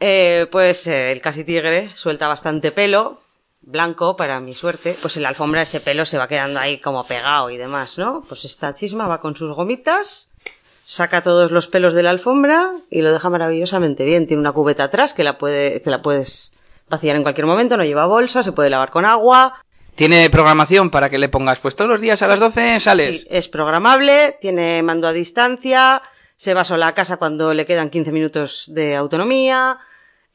Eh, 0.01 0.47
pues 0.51 0.87
eh, 0.87 1.13
el 1.13 1.21
casi 1.21 1.45
tigre 1.45 1.91
suelta 1.95 2.29
bastante 2.29 2.71
pelo, 2.71 3.21
blanco 3.61 4.17
para 4.17 4.41
mi 4.41 4.55
suerte. 4.55 4.97
Pues 5.01 5.17
en 5.17 5.25
la 5.25 5.31
alfombra 5.31 5.63
ese 5.63 5.81
pelo 5.81 6.05
se 6.05 6.19
va 6.19 6.29
quedando 6.29 6.61
ahí 6.61 6.79
como 6.79 7.07
pegado 7.07 7.51
y 7.51 7.57
demás, 7.57 7.99
¿no? 7.99 8.23
Pues 8.29 8.45
esta 8.45 8.73
chisma 8.75 9.07
va 9.07 9.21
con 9.21 9.37
sus 9.37 9.55
gomitas, 9.55 10.28
saca 10.89 11.23
todos 11.23 11.51
los 11.51 11.69
pelos 11.69 11.93
de 11.93 12.03
la 12.03 12.09
alfombra 12.09 12.73
y 12.89 13.03
lo 13.03 13.13
deja 13.13 13.29
maravillosamente 13.29 14.07
bien. 14.07 14.27
Tiene 14.27 14.41
una 14.41 14.53
cubeta 14.53 14.85
atrás 14.85 15.13
que 15.13 15.23
la, 15.23 15.37
puede, 15.37 15.83
que 15.83 15.91
la 15.91 16.01
puedes 16.01 16.55
vaciar 16.89 17.15
en 17.15 17.23
cualquier 17.23 17.47
momento, 17.47 17.77
no 17.77 17.85
lleva 17.85 18.07
bolsa, 18.07 18.43
se 18.43 18.53
puede 18.53 18.71
lavar 18.71 18.91
con 18.91 19.05
agua, 19.05 19.61
Tiene 19.95 20.31
programación 20.31 20.89
para 20.89 21.11
que 21.11 21.19
le 21.19 21.29
pongas, 21.29 21.61
pues 21.61 21.77
todos 21.77 21.91
los 21.91 22.01
días 22.01 22.23
a 22.23 22.29
las 22.29 22.41
12 22.41 22.81
sales. 22.81 23.23
Sí, 23.23 23.29
es 23.31 23.49
programable, 23.49 24.39
tiene 24.41 24.83
mando 24.83 25.09
a 25.09 25.13
distancia, 25.13 26.01
se 26.37 26.55
va 26.55 26.65
sola 26.65 26.87
a 26.87 26.95
casa 26.95 27.19
cuando 27.19 27.53
le 27.53 27.67
quedan 27.67 27.91
15 27.91 28.11
minutos 28.11 28.71
de 28.73 28.97
autonomía. 28.97 29.77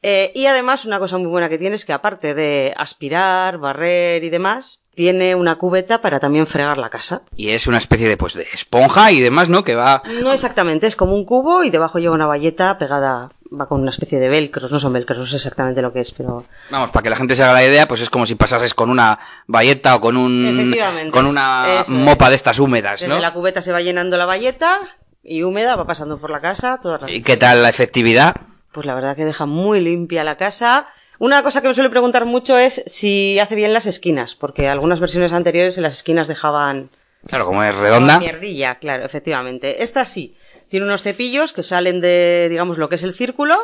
eh, 0.02 0.30
y 0.36 0.46
además, 0.46 0.84
una 0.84 1.00
cosa 1.00 1.18
muy 1.18 1.26
buena 1.26 1.48
que 1.48 1.58
tiene 1.58 1.74
es 1.74 1.84
que 1.84 1.92
aparte 1.92 2.32
de 2.34 2.72
aspirar, 2.76 3.58
barrer 3.58 4.22
y 4.22 4.30
demás, 4.30 4.83
tiene 4.94 5.34
una 5.34 5.56
cubeta 5.56 6.00
para 6.00 6.20
también 6.20 6.46
fregar 6.46 6.78
la 6.78 6.90
casa. 6.90 7.22
Y 7.36 7.50
es 7.50 7.66
una 7.66 7.78
especie 7.78 8.08
de, 8.08 8.16
pues, 8.16 8.34
de 8.34 8.46
esponja 8.52 9.10
y 9.12 9.20
demás, 9.20 9.48
¿no? 9.48 9.64
Que 9.64 9.74
va... 9.74 10.02
No 10.22 10.32
exactamente, 10.32 10.86
es 10.86 10.96
como 10.96 11.14
un 11.14 11.24
cubo 11.24 11.64
y 11.64 11.70
debajo 11.70 11.98
lleva 11.98 12.14
una 12.14 12.26
valleta 12.26 12.78
pegada, 12.78 13.30
va 13.52 13.68
con 13.68 13.80
una 13.80 13.90
especie 13.90 14.18
de 14.18 14.28
velcros, 14.28 14.70
no 14.70 14.78
son 14.78 14.92
velcros, 14.92 15.18
no 15.18 15.26
sé 15.26 15.36
exactamente 15.36 15.82
lo 15.82 15.92
que 15.92 16.00
es, 16.00 16.12
pero 16.12 16.44
Vamos, 16.70 16.90
para 16.90 17.02
que 17.02 17.10
la 17.10 17.16
gente 17.16 17.36
se 17.36 17.42
haga 17.42 17.52
la 17.52 17.64
idea, 17.64 17.88
pues 17.88 18.00
es 18.00 18.10
como 18.10 18.26
si 18.26 18.34
pasases 18.34 18.74
con 18.74 18.90
una 18.90 19.18
bayeta 19.46 19.96
o 19.96 20.00
con 20.00 20.16
un... 20.16 20.74
Con 21.10 21.26
una 21.26 21.80
Eso 21.80 21.92
mopa 21.92 22.30
de 22.30 22.36
estas 22.36 22.58
húmedas, 22.58 23.00
desde 23.00 23.14
¿no? 23.14 23.20
la 23.20 23.32
cubeta 23.32 23.62
se 23.62 23.72
va 23.72 23.80
llenando 23.80 24.16
la 24.16 24.26
valleta 24.26 24.78
y 25.22 25.42
húmeda, 25.42 25.76
va 25.76 25.86
pasando 25.86 26.18
por 26.18 26.30
la 26.30 26.40
casa, 26.40 26.78
todas 26.80 27.02
las 27.02 27.10
¿Y 27.10 27.22
qué 27.22 27.36
tal 27.36 27.62
la 27.62 27.68
efectividad? 27.68 28.36
Pues 28.72 28.86
la 28.86 28.94
verdad 28.94 29.16
que 29.16 29.24
deja 29.24 29.46
muy 29.46 29.80
limpia 29.80 30.24
la 30.24 30.36
casa. 30.36 30.86
Una 31.18 31.42
cosa 31.42 31.60
que 31.62 31.68
me 31.68 31.74
suele 31.74 31.90
preguntar 31.90 32.24
mucho 32.24 32.58
es 32.58 32.82
si 32.86 33.38
hace 33.38 33.54
bien 33.54 33.72
las 33.72 33.86
esquinas, 33.86 34.34
porque 34.34 34.68
algunas 34.68 35.00
versiones 35.00 35.32
anteriores 35.32 35.76
en 35.76 35.82
las 35.84 35.94
esquinas 35.96 36.28
dejaban 36.28 36.90
Claro, 37.26 37.46
como 37.46 37.62
es 37.62 37.74
redonda. 37.74 38.18
mierdilla, 38.18 38.74
claro, 38.76 39.04
efectivamente. 39.04 39.82
Esta 39.82 40.04
sí, 40.04 40.34
tiene 40.68 40.86
unos 40.86 41.02
cepillos 41.02 41.52
que 41.52 41.62
salen 41.62 42.00
de, 42.00 42.48
digamos, 42.50 42.76
lo 42.78 42.88
que 42.88 42.96
es 42.96 43.02
el 43.02 43.14
círculo. 43.14 43.56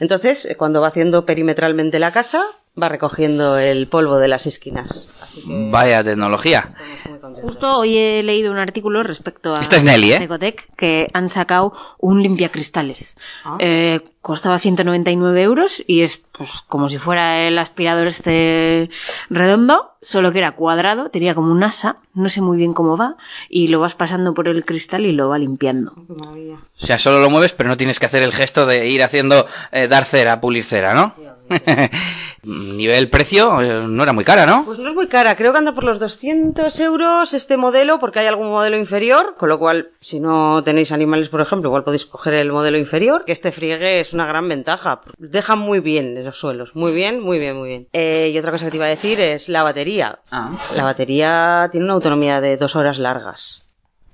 Entonces, 0.00 0.44
eh, 0.44 0.56
cuando 0.56 0.80
va 0.80 0.88
haciendo 0.88 1.26
perimetralmente 1.26 1.98
la 1.98 2.12
casa, 2.12 2.44
va 2.80 2.88
recogiendo 2.88 3.58
el 3.58 3.88
polvo 3.88 4.18
de 4.18 4.28
las 4.28 4.46
esquinas. 4.46 5.08
Así 5.20 5.42
que 5.42 5.70
Vaya 5.70 6.04
tecnología. 6.04 6.68
Justo 7.42 7.78
hoy 7.78 7.98
he 7.98 8.22
leído 8.22 8.52
un 8.52 8.58
artículo 8.58 9.02
respecto 9.02 9.56
a 9.56 9.60
Esta 9.60 9.74
es 9.76 9.82
Nelly, 9.82 10.12
¿eh? 10.12 10.22
Ecotec 10.22 10.66
que 10.76 11.08
han 11.12 11.28
sacado 11.28 11.72
un 11.98 12.22
limpiacristales. 12.22 13.16
Ah. 13.44 13.56
Eh, 13.58 14.00
costaba 14.20 14.58
199 14.58 15.42
euros 15.42 15.82
y 15.86 16.02
es 16.02 16.22
pues 16.38 16.62
como 16.66 16.88
si 16.88 16.98
fuera 16.98 17.46
el 17.46 17.58
aspirador 17.58 18.06
este 18.06 18.90
redondo, 19.28 19.94
solo 20.00 20.32
que 20.32 20.38
era 20.38 20.52
cuadrado, 20.52 21.10
tenía 21.10 21.34
como 21.34 21.50
un 21.50 21.62
asa, 21.64 21.96
no 22.14 22.28
sé 22.28 22.40
muy 22.40 22.56
bien 22.56 22.72
cómo 22.72 22.96
va, 22.96 23.16
y 23.48 23.68
lo 23.68 23.80
vas 23.80 23.94
pasando 23.94 24.34
por 24.34 24.48
el 24.48 24.64
cristal 24.64 25.04
y 25.04 25.12
lo 25.12 25.28
va 25.28 25.38
limpiando. 25.38 25.94
Qué. 26.34 26.52
O 26.52 26.86
sea, 26.86 26.98
solo 26.98 27.20
lo 27.20 27.30
mueves, 27.30 27.54
pero 27.54 27.68
no 27.68 27.76
tienes 27.76 27.98
que 27.98 28.06
hacer 28.06 28.22
el 28.22 28.32
gesto 28.32 28.66
de 28.66 28.88
ir 28.88 29.02
haciendo 29.02 29.46
eh, 29.72 29.88
dar 29.88 30.04
cera, 30.04 30.40
pulir 30.40 30.62
cera, 30.62 30.94
¿no? 30.94 31.14
Nivel 32.44 33.10
precio, 33.10 33.60
eh, 33.60 33.84
no 33.88 34.02
era 34.02 34.12
muy 34.12 34.24
cara, 34.24 34.46
¿no? 34.46 34.64
Pues 34.64 34.78
no 34.78 34.90
es 34.90 34.94
muy 34.94 35.08
cara, 35.08 35.34
creo 35.34 35.52
que 35.52 35.58
anda 35.58 35.72
por 35.72 35.84
los 35.84 35.98
200 35.98 36.78
euros 36.80 37.34
este 37.34 37.56
modelo, 37.56 37.98
porque 37.98 38.20
hay 38.20 38.26
algún 38.26 38.48
modelo 38.48 38.76
inferior, 38.76 39.34
con 39.36 39.48
lo 39.48 39.58
cual, 39.58 39.90
si 40.00 40.20
no 40.20 40.62
tenéis 40.62 40.92
animales, 40.92 41.30
por 41.30 41.40
ejemplo, 41.40 41.68
igual 41.68 41.84
podéis 41.84 42.06
coger 42.06 42.34
el 42.34 42.52
modelo 42.52 42.78
inferior, 42.78 43.24
que 43.24 43.32
este 43.32 43.50
friegue 43.50 44.00
es 44.00 44.14
una 44.18 44.26
gran 44.26 44.48
ventaja. 44.48 45.00
Deja 45.16 45.54
muy 45.54 45.78
bien 45.78 46.24
los 46.24 46.38
suelos, 46.38 46.74
muy 46.74 46.92
bien, 46.92 47.20
muy 47.20 47.38
bien, 47.38 47.56
muy 47.56 47.68
bien. 47.68 47.88
Eh, 47.92 48.30
y 48.34 48.38
otra 48.38 48.50
cosa 48.50 48.64
que 48.66 48.72
te 48.72 48.76
iba 48.76 48.86
a 48.86 48.88
decir 48.88 49.20
es 49.20 49.48
la 49.48 49.62
batería. 49.62 50.18
Ah. 50.30 50.50
La 50.74 50.82
batería 50.82 51.68
tiene 51.70 51.84
una 51.84 51.94
autonomía 51.94 52.40
de 52.40 52.56
dos 52.56 52.74
horas 52.74 52.98
largas. 52.98 53.68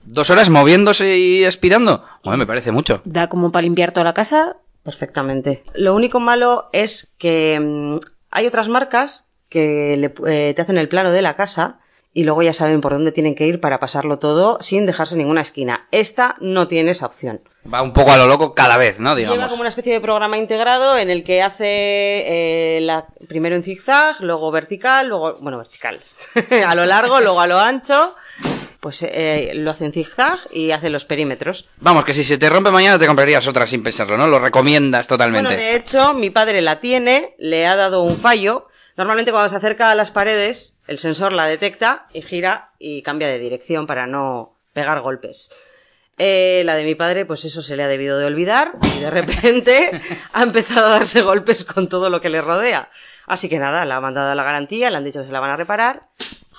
Dos 0.05 0.29
horas 0.29 0.51
moviéndose 0.51 1.17
y 1.17 1.47
aspirando. 1.47 2.05
Bueno, 2.23 2.37
me 2.37 2.47
parece 2.47 2.71
mucho. 2.71 3.01
Da 3.07 3.29
como 3.29 3.51
para 3.51 3.63
limpiar 3.63 3.93
toda 3.93 4.05
la 4.05 4.13
casa. 4.13 4.59
Perfectamente. 4.83 5.65
Lo 5.75 5.95
único 5.95 6.21
malo 6.21 6.69
es 6.73 7.15
que 7.19 7.59
mm, 7.59 7.97
hay 8.31 8.47
otras 8.47 8.69
marcas 8.69 9.31
que 9.49 9.97
le 9.97 10.13
eh, 10.31 10.53
te 10.55 10.61
hacen 10.61 10.77
el 10.77 10.89
plano 10.91 11.13
de 11.13 11.23
la 11.23 11.37
casa 11.37 11.79
y 12.15 12.23
luego 12.23 12.43
ya 12.43 12.53
saben 12.53 12.81
por 12.81 12.93
dónde 12.93 13.11
tienen 13.11 13.35
que 13.35 13.47
ir 13.47 13.61
para 13.61 13.81
pasarlo 13.81 14.21
todo 14.21 14.57
sin 14.61 14.87
dejarse 14.87 15.17
ninguna 15.17 15.41
esquina. 15.41 15.89
Esta 15.91 16.37
no 16.41 16.69
tiene 16.69 16.93
esa 16.93 17.07
opción. 17.07 17.41
Va 17.73 17.83
un 17.83 17.93
poco 17.93 18.13
a 18.13 18.17
lo 18.17 18.27
loco 18.27 18.55
cada 18.55 18.77
vez, 18.77 19.01
¿no? 19.01 19.17
Lleva 19.17 19.33
Digamos. 19.33 19.51
como 19.51 19.63
una 19.63 19.69
especie 19.69 19.93
de 19.93 20.01
programa 20.01 20.39
integrado 20.39 20.97
en 20.97 21.11
el 21.11 21.25
que 21.25 21.43
hace 21.43 21.67
eh, 21.67 22.81
la, 22.83 23.07
primero 23.27 23.57
en 23.57 23.65
zigzag, 23.65 24.21
luego 24.21 24.51
vertical, 24.53 25.09
luego, 25.09 25.35
bueno, 25.41 25.59
vertical, 25.59 26.01
a 26.67 26.75
lo 26.75 26.87
largo, 26.87 27.21
luego 27.21 27.41
a 27.41 27.47
lo 27.49 27.59
ancho, 27.59 28.15
pues 28.79 29.03
eh, 29.03 29.53
lo 29.55 29.71
hace 29.73 29.87
en 29.87 29.93
zigzag 29.93 30.39
y 30.53 30.71
hace 30.71 30.91
los 30.91 31.07
perímetros. 31.07 31.69
Vamos, 31.79 32.05
que 32.05 32.15
si 32.15 32.23
se 32.23 32.39
te 32.39 32.49
rompe 32.49 32.71
mañana 32.71 32.99
te 32.99 33.07
comprarías 33.07 33.47
otra 33.49 33.67
sin 33.67 33.83
pensarlo, 33.83 34.17
¿no? 34.17 34.29
Lo 34.29 34.39
recomiendas 34.39 35.09
totalmente. 35.09 35.49
Bueno, 35.49 35.63
de 35.63 35.75
hecho, 35.75 36.15
mi 36.15 36.31
padre 36.31 36.61
la 36.61 36.79
tiene, 36.81 37.35
le 37.39 37.67
ha 37.67 37.75
dado 37.75 38.03
un 38.03 38.17
fallo. 38.17 38.69
Normalmente 38.97 39.33
cuando 39.33 39.49
se 39.49 39.57
acerca 39.57 39.91
a 39.91 39.95
las 39.95 40.11
paredes, 40.11 40.79
el 40.87 40.99
sensor 40.99 41.33
la 41.33 41.47
detecta 41.47 42.07
y 42.13 42.23
gira 42.23 42.73
y 42.79 43.03
cambia 43.03 43.29
de 43.29 43.39
dirección 43.39 43.87
para 43.87 44.07
no 44.07 44.57
pegar 44.73 45.01
golpes. 45.01 45.51
Eh, 46.17 46.63
la 46.65 46.77
de 46.77 46.85
mi 46.85 46.95
padre, 46.95 47.27
pues 47.27 47.45
eso 47.45 47.61
se 47.61 47.77
le 47.77 47.83
ha 47.83 47.89
debido 47.89 48.19
de 48.19 48.27
olvidar 48.27 48.73
y 48.97 49.01
de 49.01 49.11
repente 49.11 49.91
ha 50.33 50.43
empezado 50.45 50.87
a 50.87 50.91
darse 50.91 51.23
golpes 51.23 51.65
con 51.65 51.89
todo 51.89 52.09
lo 52.09 52.21
que 52.21 52.29
le 52.29 52.41
rodea. 52.41 52.89
Así 53.27 53.49
que 53.49 53.59
nada, 53.59 53.85
la 53.85 53.97
ha 53.97 54.01
mandado 54.01 54.31
a 54.31 54.35
la 54.37 54.45
garantía, 54.45 54.91
le 54.91 54.97
han 54.97 55.05
dicho 55.05 55.21
que 55.21 55.27
se 55.27 55.33
la 55.33 55.41
van 55.41 55.51
a 55.51 55.57
reparar 55.57 56.09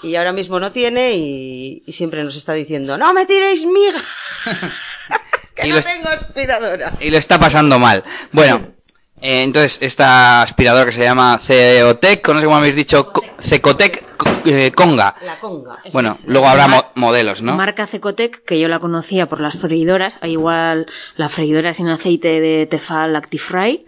y 0.04 0.16
ahora 0.16 0.34
mismo 0.34 0.60
no 0.60 0.74
tiene 0.74 1.14
y, 1.14 1.84
y 1.86 1.92
siempre 1.94 2.24
nos 2.24 2.36
está 2.36 2.52
diciendo, 2.52 2.98
no 2.98 3.14
me 3.14 3.26
tiréis 3.26 3.66
miga, 3.66 4.02
que 5.56 5.68
Y 5.68 5.70
no 5.70 5.78
lo 5.78 5.82
tengo 5.82 6.10
aspiradora. 6.10 6.92
Y 7.00 7.10
lo 7.10 7.18
está 7.18 7.40
pasando 7.40 7.80
mal. 7.80 8.04
Bueno, 8.34 8.75
eh, 9.22 9.44
entonces, 9.44 9.78
esta 9.82 10.42
aspiradora 10.42 10.86
que 10.86 10.92
se 10.92 11.02
llama 11.04 11.38
Ceotec, 11.40 12.28
no 12.30 12.40
sé 12.40 12.46
cómo 12.46 12.58
habéis 12.58 12.76
dicho, 12.76 13.12
co- 13.12 13.24
Cecotec 13.40 14.04
eh, 14.46 14.72
Conga. 14.76 15.16
La 15.26 15.40
conga. 15.40 15.80
Bueno, 15.92 16.12
es- 16.12 16.26
luego 16.28 16.48
habrá 16.48 16.68
mo- 16.68 16.86
modelos, 16.96 17.42
¿no? 17.42 17.56
Marca 17.56 17.88
Cecotec, 17.88 18.44
que 18.46 18.60
yo 18.60 18.68
la 18.68 18.80
conocía 18.80 19.26
por 19.28 19.40
las 19.40 19.58
freidoras, 19.58 20.20
a 20.22 20.28
igual 20.28 20.86
la 21.18 21.30
freidora 21.30 21.74
sin 21.74 21.88
aceite 21.90 22.40
de 22.40 22.66
Tefal 22.68 23.16
Actifry. 23.16 23.86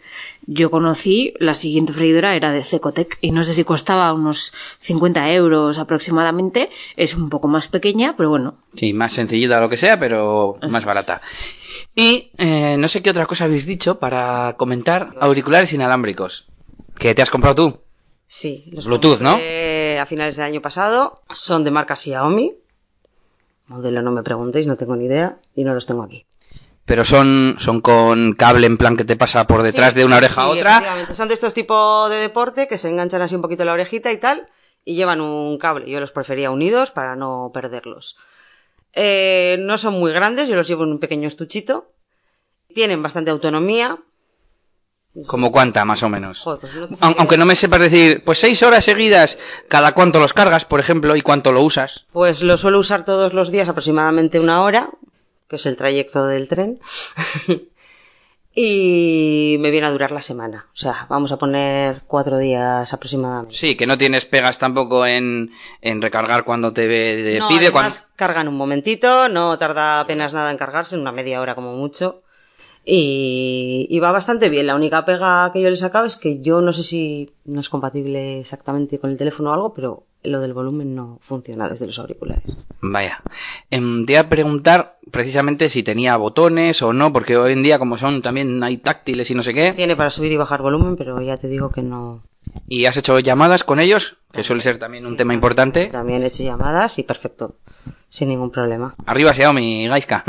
Yo 0.50 0.72
conocí, 0.72 1.34
la 1.40 1.54
siguiente 1.54 1.92
freidora 1.94 2.34
era 2.36 2.52
de 2.54 2.64
Cecotec 2.64 3.18
y 3.22 3.32
no 3.32 3.44
sé 3.44 3.54
si 3.54 3.64
costaba 3.66 4.12
unos 4.14 4.54
50 4.80 5.30
euros 5.34 5.78
aproximadamente. 5.78 6.70
Es 6.96 7.16
un 7.16 7.30
poco 7.30 7.48
más 7.50 7.68
pequeña, 7.68 8.16
pero 8.16 8.30
bueno, 8.30 8.58
Sí, 8.76 8.94
más 8.94 9.12
sencillita 9.14 9.60
lo 9.60 9.68
que 9.70 9.76
sea, 9.78 10.00
pero 10.00 10.58
más 10.70 10.86
barata. 10.86 11.22
Y 11.96 12.32
eh, 12.38 12.76
no 12.78 12.88
sé 12.88 13.02
qué 13.02 13.10
otra 13.10 13.26
cosa 13.26 13.46
habéis 13.46 13.66
dicho 13.66 14.00
para 14.00 14.56
comentar 14.58 15.14
auriculares 15.20 15.74
inalámbricos. 15.74 16.48
¿Que 16.98 17.14
te 17.14 17.22
has 17.22 17.30
comprado 17.30 17.56
tú? 17.56 17.82
Sí, 18.28 18.70
los 18.74 18.88
Bluetooth, 18.88 19.22
¿no? 19.22 19.36
A 19.36 20.06
finales 20.06 20.36
del 20.36 20.46
año 20.46 20.62
pasado. 20.62 21.22
Son 21.34 21.64
de 21.64 21.72
marca 21.72 21.96
Xiaomi. 21.96 22.56
Modelo 23.68 24.02
no 24.02 24.12
me 24.12 24.24
preguntéis, 24.24 24.68
no 24.68 24.78
tengo 24.78 24.96
ni 24.96 25.06
idea. 25.06 25.40
Y 25.56 25.64
no 25.64 25.74
los 25.74 25.86
tengo 25.86 26.04
aquí. 26.04 26.26
Pero 26.86 27.04
son, 27.04 27.56
son 27.60 27.82
con 27.82 28.34
cable 28.34 28.66
en 28.66 28.78
plan 28.78 28.96
que 28.96 29.04
te 29.04 29.18
pasa 29.18 29.46
por 29.46 29.62
detrás 29.62 29.94
Sí, 29.94 30.00
de 30.00 30.06
una 30.06 30.16
sí, 30.16 30.24
oreja 30.24 30.42
a 30.44 30.48
otra. 30.48 31.14
Son 31.14 31.28
de 31.28 31.34
estos 31.34 31.54
tipos 31.54 32.10
de 32.10 32.16
deporte 32.16 32.68
que 32.68 32.78
se 32.78 32.90
enganchan 32.90 33.22
así 33.22 33.36
un 33.36 33.42
poquito 33.42 33.66
la 33.66 33.74
orejita 33.74 34.12
y 34.12 34.18
tal. 34.18 34.48
Y 34.86 34.96
llevan 34.96 35.20
un 35.20 35.58
cable. 35.58 35.90
Yo 35.90 36.00
los 36.00 36.14
prefería 36.14 36.50
unidos 36.50 36.92
para 36.92 37.18
no 37.18 37.52
perderlos. 37.54 38.16
Eh, 38.94 39.58
no 39.60 39.78
son 39.78 39.96
muy 39.96 40.12
grandes, 40.12 40.48
yo 40.48 40.56
los 40.56 40.68
llevo 40.68 40.84
en 40.84 40.92
un 40.92 41.00
pequeño 41.00 41.28
estuchito. 41.28 41.94
Tienen 42.74 43.02
bastante 43.02 43.32
autonomía. 43.32 44.00
¿Como 45.26 45.52
cuánta, 45.52 45.84
más 45.84 46.04
o 46.04 46.10
menos? 46.10 46.42
Joder, 46.42 46.60
pues 46.60 46.76
no 46.76 46.88
Aunque 47.18 47.38
no 47.38 47.46
me 47.46 47.56
sepas 47.56 47.80
decir, 47.80 48.24
pues 48.24 48.38
seis 48.38 48.62
horas 48.62 48.86
seguidas, 48.86 49.40
cada 49.68 49.94
cuánto 49.94 50.20
los 50.20 50.34
cargas, 50.34 50.66
por 50.66 50.80
ejemplo, 50.80 51.16
y 51.16 51.22
cuánto 51.22 51.52
lo 51.52 51.64
usas. 51.64 52.06
Pues 52.12 52.44
lo 52.44 52.56
suelo 52.58 52.80
usar 52.80 53.04
todos 53.04 53.34
los 53.34 53.52
días 53.52 53.68
aproximadamente 53.68 54.40
una 54.40 54.62
hora, 54.62 54.92
que 55.50 55.56
es 55.56 55.66
el 55.66 55.78
trayecto 55.78 56.28
del 56.28 56.48
tren. 56.48 56.80
y 58.60 59.56
me 59.60 59.70
viene 59.70 59.86
a 59.86 59.92
durar 59.92 60.12
la 60.12 60.22
semana. 60.22 60.66
O 60.74 60.76
sea, 60.76 61.06
vamos 61.10 61.32
a 61.32 61.38
poner 61.38 62.02
cuatro 62.08 62.40
días 62.40 62.92
aproximadamente. 62.92 63.54
Sí, 63.54 63.76
que 63.76 63.86
no 63.86 64.00
tienes 64.00 64.26
pegas 64.26 64.58
tampoco 64.58 65.06
en, 65.06 65.52
en 65.82 66.02
recargar 66.02 66.44
cuando 66.44 66.74
te 66.74 66.88
ve- 66.88 67.38
No, 67.40 67.48
pide. 67.50 67.70
cuan- 67.72 67.86
además, 67.86 68.10
cargan 68.16 68.48
un 68.48 68.56
momentito, 68.56 69.30
no 69.30 69.60
tarda 69.60 70.00
apenas 70.00 70.34
nada 70.34 70.50
en 70.50 70.58
cargarse, 70.58 70.96
en 70.96 71.02
una 71.02 71.12
media 71.12 71.40
hora 71.40 71.54
como 71.54 71.74
mucho. 71.76 72.24
Y, 72.84 73.86
y 73.90 74.00
va 74.00 74.12
bastante 74.12 74.50
bien. 74.50 74.66
La 74.66 74.74
única 74.76 75.06
pega 75.06 75.52
que 75.54 75.62
yo 75.62 75.70
le 75.70 75.76
sacaba 75.78 76.08
es 76.08 76.18
que 76.18 76.42
yo 76.42 76.62
no 76.62 76.74
sé 76.74 76.82
si 76.84 77.30
no 77.46 77.60
es 77.60 77.70
compatible 77.70 78.40
exactamente 78.40 78.98
con 78.98 79.12
el 79.12 79.18
teléfono 79.20 79.52
o 79.52 79.54
algo, 79.54 79.74
pero 79.74 80.06
lo 80.28 80.42
del 80.42 80.54
volumen 80.54 80.94
no 80.96 81.18
funciona 81.22 81.70
desde 81.70 81.88
los 81.88 81.98
auriculares. 82.00 82.58
Vaya. 82.82 83.22
Em, 83.72 84.06
te 84.06 84.14
iba 84.14 84.22
a 84.22 84.30
preguntar 84.30 85.00
precisamente 85.12 85.70
si 85.70 85.84
tenía 85.84 86.18
botones 86.18 86.82
o 86.82 86.94
no, 86.94 87.14
porque 87.14 87.38
hoy 87.38 87.54
en 87.54 87.64
día, 87.64 87.80
como 87.80 87.98
son 87.98 88.22
también 88.22 88.62
hay 88.64 88.78
táctiles 88.78 89.32
y 89.32 89.36
no 89.36 89.44
sé 89.44 89.54
qué. 89.54 89.74
Tiene 89.74 89.96
para 89.96 90.10
subir 90.10 90.32
y 90.32 90.38
bajar 90.38 90.62
volumen, 90.62 90.96
pero 90.96 91.22
ya 91.22 91.38
te 91.38 91.48
digo 91.48 91.70
que 91.70 91.82
no. 91.82 92.24
¿Y 92.68 92.86
has 92.86 92.98
hecho 92.98 93.20
llamadas 93.20 93.64
con 93.64 93.80
ellos? 93.80 94.18
Que 94.32 94.44
suele 94.44 94.62
ser 94.62 94.78
también 94.78 95.06
un 95.06 95.18
tema 95.18 95.34
importante. 95.34 95.88
También 95.88 96.24
he 96.24 96.28
hecho 96.28 96.44
llamadas 96.44 97.00
y 97.00 97.04
perfecto, 97.04 97.56
sin 98.10 98.30
ningún 98.30 98.52
problema. 98.52 98.96
Arriba 99.06 99.34
Xiaomi, 99.34 99.88
Gaiska. 99.88 100.24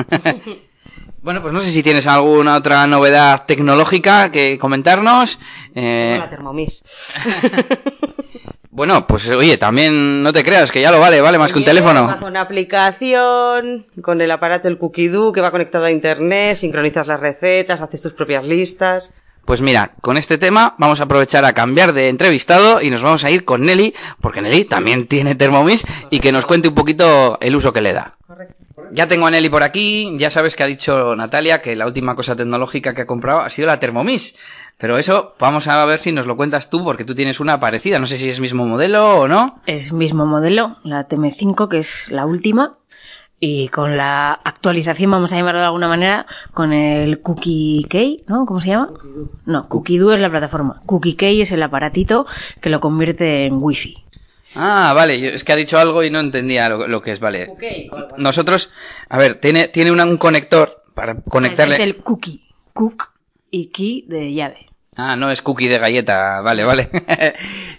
bueno, 1.22 1.42
pues 1.42 1.52
no 1.52 1.60
sé 1.60 1.70
si 1.70 1.82
tienes 1.82 2.06
alguna 2.06 2.56
otra 2.56 2.86
novedad 2.86 3.44
tecnológica 3.46 4.30
que 4.30 4.58
comentarnos. 4.58 5.38
Eh, 5.74 6.16
la 6.18 6.30
Thermomix. 6.30 6.82
bueno, 8.78 9.08
pues 9.08 9.28
oye, 9.30 9.58
también 9.58 10.22
no 10.22 10.32
te 10.32 10.44
creas 10.44 10.70
que 10.70 10.80
ya 10.80 10.92
lo 10.92 11.00
vale, 11.00 11.20
vale 11.20 11.36
más 11.36 11.52
que 11.52 11.58
un 11.58 11.64
teléfono. 11.64 12.16
Con 12.20 12.36
aplicación, 12.36 13.88
con 14.00 14.20
el 14.20 14.30
aparato 14.30 14.68
el 14.68 14.78
Cookidoo 14.78 15.32
que 15.32 15.40
va 15.40 15.50
conectado 15.50 15.86
a 15.86 15.90
internet, 15.90 16.54
sincronizas 16.54 17.08
las 17.08 17.18
recetas, 17.18 17.80
haces 17.80 18.00
tus 18.00 18.14
propias 18.14 18.44
listas. 18.44 19.14
Pues 19.44 19.62
mira, 19.62 19.90
con 20.00 20.16
este 20.16 20.38
tema 20.38 20.76
vamos 20.78 21.00
a 21.00 21.04
aprovechar 21.04 21.44
a 21.44 21.54
cambiar 21.54 21.92
de 21.92 22.08
entrevistado 22.08 22.80
y 22.80 22.90
nos 22.90 23.02
vamos 23.02 23.24
a 23.24 23.32
ir 23.32 23.44
con 23.44 23.64
Nelly, 23.64 23.96
porque 24.20 24.42
Nelly 24.42 24.64
también 24.64 25.08
tiene 25.08 25.34
Thermomix 25.34 25.84
y 26.10 26.20
que 26.20 26.30
nos 26.30 26.46
cuente 26.46 26.68
un 26.68 26.74
poquito 26.74 27.36
el 27.40 27.56
uso 27.56 27.72
que 27.72 27.80
le 27.80 27.94
da. 27.94 28.17
Ya 28.92 29.08
tengo 29.08 29.26
a 29.26 29.30
Nelly 29.30 29.48
por 29.48 29.62
aquí, 29.62 30.16
ya 30.18 30.30
sabes 30.30 30.56
que 30.56 30.62
ha 30.62 30.66
dicho 30.66 31.14
Natalia 31.16 31.60
que 31.60 31.76
la 31.76 31.86
última 31.86 32.14
cosa 32.14 32.36
tecnológica 32.36 32.94
que 32.94 33.02
ha 33.02 33.06
comprado 33.06 33.40
ha 33.40 33.50
sido 33.50 33.66
la 33.66 33.80
Thermomix. 33.80 34.36
Pero 34.76 34.96
eso 34.96 35.34
vamos 35.38 35.66
a 35.68 35.84
ver 35.84 35.98
si 35.98 36.12
nos 36.12 36.26
lo 36.26 36.36
cuentas 36.36 36.70
tú, 36.70 36.84
porque 36.84 37.04
tú 37.04 37.14
tienes 37.14 37.40
una 37.40 37.58
parecida, 37.58 37.98
no 37.98 38.06
sé 38.06 38.18
si 38.18 38.28
es 38.28 38.40
mismo 38.40 38.66
modelo 38.66 39.20
o 39.20 39.28
no. 39.28 39.60
es 39.66 39.92
mismo 39.92 40.24
modelo, 40.24 40.76
la 40.84 41.08
TM5, 41.08 41.68
que 41.68 41.78
es 41.78 42.10
la 42.10 42.26
última. 42.26 42.78
Y 43.40 43.68
con 43.68 43.96
la 43.96 44.32
actualización, 44.32 45.12
vamos 45.12 45.32
a 45.32 45.36
llamarlo 45.36 45.60
de 45.60 45.66
alguna 45.66 45.86
manera, 45.86 46.26
con 46.52 46.72
el 46.72 47.20
Cookie 47.20 47.86
Key, 47.88 48.24
¿no? 48.26 48.44
¿Cómo 48.46 48.60
se 48.60 48.68
llama? 48.68 48.90
No, 49.46 49.68
Cookidoo 49.68 50.12
es 50.12 50.20
la 50.20 50.28
plataforma. 50.28 50.80
Cookie 50.86 51.14
Key 51.14 51.40
es 51.40 51.52
el 51.52 51.62
aparatito 51.62 52.26
que 52.60 52.68
lo 52.68 52.80
convierte 52.80 53.46
en 53.46 53.58
Wi-Fi. 53.60 54.07
Ah, 54.54 54.92
vale, 54.94 55.20
yo- 55.20 55.28
es 55.30 55.44
que 55.44 55.52
ha 55.52 55.56
dicho 55.56 55.78
algo 55.78 56.02
y 56.02 56.10
no 56.10 56.20
entendía 56.20 56.68
lo, 56.68 56.88
lo 56.88 57.02
que 57.02 57.12
es, 57.12 57.20
vale. 57.20 57.48
Nosotros, 58.16 58.70
a 59.08 59.18
ver, 59.18 59.34
tiene, 59.36 59.68
tiene 59.68 59.90
un 59.92 60.16
conector 60.16 60.82
para 60.94 61.16
conectarle... 61.22 61.74
Es 61.74 61.80
el 61.80 61.96
Cookie. 61.96 62.48
Cook 62.72 63.10
y 63.50 63.66
Key 63.68 64.04
de 64.08 64.32
llave. 64.32 64.66
Ah, 64.96 65.14
no 65.14 65.30
es 65.30 65.42
cookie 65.42 65.68
de 65.68 65.78
galleta, 65.78 66.40
vale, 66.40 66.64
vale. 66.64 66.88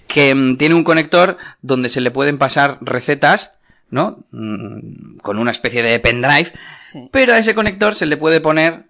que 0.07 0.33
mm, 0.33 0.55
tiene 0.57 0.75
un 0.75 0.83
conector 0.85 1.37
donde 1.61 1.89
se 1.89 1.99
le 1.99 2.11
pueden 2.11 2.37
pasar 2.37 2.77
recetas, 2.81 3.55
¿no? 3.89 4.23
Mm, 4.31 5.17
Con 5.17 5.37
una 5.37 5.51
especie 5.51 5.83
de 5.83 5.99
pendrive. 5.99 6.51
Sí. 6.81 7.09
Pero 7.11 7.33
a 7.33 7.39
ese 7.39 7.55
conector 7.55 7.95
se 7.95 8.05
le 8.05 8.15
puede 8.15 8.39
poner 8.39 8.88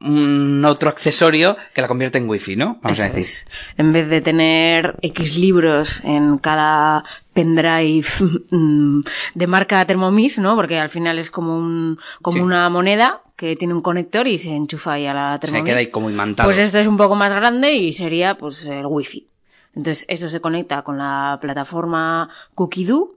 un 0.00 0.64
otro 0.64 0.88
accesorio 0.90 1.56
que 1.74 1.82
la 1.82 1.88
convierte 1.88 2.18
en 2.18 2.28
wifi, 2.28 2.54
¿no? 2.56 2.78
Vamos 2.82 3.00
a 3.00 3.06
Eso 3.06 3.16
decir. 3.16 3.20
es. 3.20 3.46
En 3.76 3.92
vez 3.92 4.08
de 4.08 4.20
tener 4.20 4.96
X 5.02 5.36
libros 5.36 6.02
en 6.04 6.38
cada 6.38 7.02
pendrive 7.32 8.06
mm, 8.50 9.00
de 9.34 9.46
marca 9.46 9.84
Thermomix, 9.84 10.38
¿no? 10.38 10.54
Porque 10.54 10.78
al 10.78 10.88
final 10.88 11.18
es 11.18 11.30
como 11.30 11.56
un, 11.56 11.98
como 12.22 12.36
Sí. 12.36 12.40
una 12.42 12.68
moneda 12.68 13.22
que 13.36 13.56
tiene 13.56 13.74
un 13.74 13.82
conector 13.82 14.26
y 14.26 14.38
se 14.38 14.54
enchufa 14.54 14.92
ahí 14.94 15.06
a 15.06 15.14
la 15.14 15.34
Se 15.34 15.40
Thermomix. 15.48 15.66
queda 15.66 15.78
ahí 15.78 15.86
como 15.88 16.10
imantado. 16.10 16.48
Pues 16.48 16.58
este 16.58 16.80
es 16.80 16.86
un 16.86 16.96
poco 16.96 17.14
más 17.16 17.32
grande 17.32 17.74
y 17.74 17.92
sería 17.92 18.36
pues 18.36 18.66
el 18.66 18.86
wifi. 18.86 19.26
Entonces 19.74 20.04
esto 20.08 20.28
se 20.28 20.40
conecta 20.40 20.82
con 20.82 20.98
la 20.98 21.38
plataforma 21.40 22.28
Cookidoo. 22.54 23.14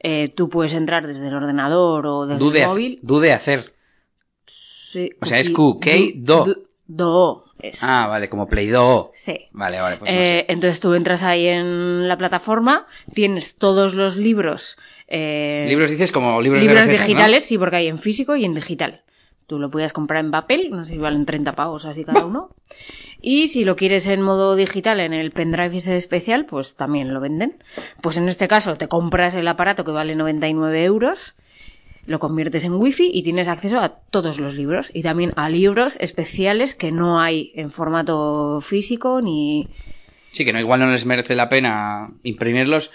Eh, 0.00 0.28
tú 0.28 0.48
puedes 0.48 0.72
entrar 0.72 1.06
desde 1.06 1.28
el 1.28 1.34
ordenador 1.34 2.06
o 2.06 2.26
desde 2.26 2.38
Dude, 2.40 2.62
el 2.62 2.68
móvil. 2.68 2.98
dude 3.02 3.32
hacer. 3.32 3.72
Sí, 4.92 5.10
O 5.20 5.26
sea, 5.26 5.38
es 5.38 5.50
QK-Do. 5.50 6.44
Du- 6.44 6.56
Do. 6.86 7.44
es. 7.60 7.82
Ah, 7.82 8.06
vale, 8.08 8.28
como 8.28 8.46
Play 8.48 8.66
Doh. 8.68 9.10
Sí. 9.14 9.38
Vale, 9.52 9.80
vale, 9.80 9.96
pues 9.96 10.12
no 10.12 10.18
Eh. 10.20 10.44
Entonces 10.48 10.80
tú 10.80 10.92
entras 10.94 11.22
ahí 11.22 11.46
en 11.46 12.06
la 12.08 12.18
plataforma, 12.18 12.86
tienes 13.14 13.54
todos 13.56 13.94
los 13.94 14.16
libros. 14.16 14.76
eh, 15.08 15.64
Libros 15.68 15.90
dices 15.90 16.10
como 16.12 16.40
libros, 16.42 16.60
de 16.60 16.66
libros 16.68 16.88
digitales, 16.88 17.44
sí, 17.44 17.56
porque 17.58 17.76
hay 17.76 17.86
en 17.88 17.98
físico 17.98 18.36
y 18.36 18.44
en 18.44 18.54
digital. 18.54 19.02
Tú 19.46 19.58
lo 19.58 19.70
puedes 19.70 19.92
comprar 19.92 20.24
en 20.24 20.30
papel, 20.30 20.68
no 20.70 20.84
sé 20.84 20.92
si 20.94 20.98
valen 20.98 21.24
30 21.26 21.54
pavos 21.54 21.84
así 21.84 22.04
cada 22.04 22.24
uno. 22.26 22.50
Y 23.20 23.48
si 23.48 23.64
lo 23.64 23.76
quieres 23.76 24.06
en 24.08 24.20
modo 24.22 24.56
digital, 24.56 24.98
en 25.00 25.12
el 25.12 25.30
pendrive 25.30 25.76
ese 25.76 25.96
especial, 25.96 26.44
pues 26.46 26.74
también 26.76 27.14
lo 27.14 27.20
venden. 27.20 27.62
Pues 28.00 28.16
en 28.16 28.28
este 28.28 28.48
caso 28.48 28.76
te 28.76 28.88
compras 28.88 29.34
el 29.34 29.46
aparato 29.48 29.84
que 29.84 29.92
vale 29.92 30.16
99 30.16 30.84
euros, 30.84 31.34
lo 32.06 32.18
conviertes 32.18 32.64
en 32.64 32.74
wifi 32.74 33.10
y 33.12 33.22
tienes 33.22 33.48
acceso 33.48 33.80
a 33.80 33.90
todos 33.90 34.40
los 34.40 34.54
libros 34.54 34.90
y 34.92 35.02
también 35.02 35.32
a 35.36 35.48
libros 35.48 35.96
especiales 36.00 36.74
que 36.74 36.90
no 36.90 37.20
hay 37.20 37.52
en 37.54 37.70
formato 37.70 38.60
físico 38.60 39.20
ni... 39.20 39.68
Sí, 40.32 40.44
que 40.44 40.52
no, 40.52 40.58
igual 40.58 40.80
no 40.80 40.90
les 40.90 41.06
merece 41.06 41.34
la 41.34 41.48
pena 41.48 42.10
imprimirlos 42.22 42.90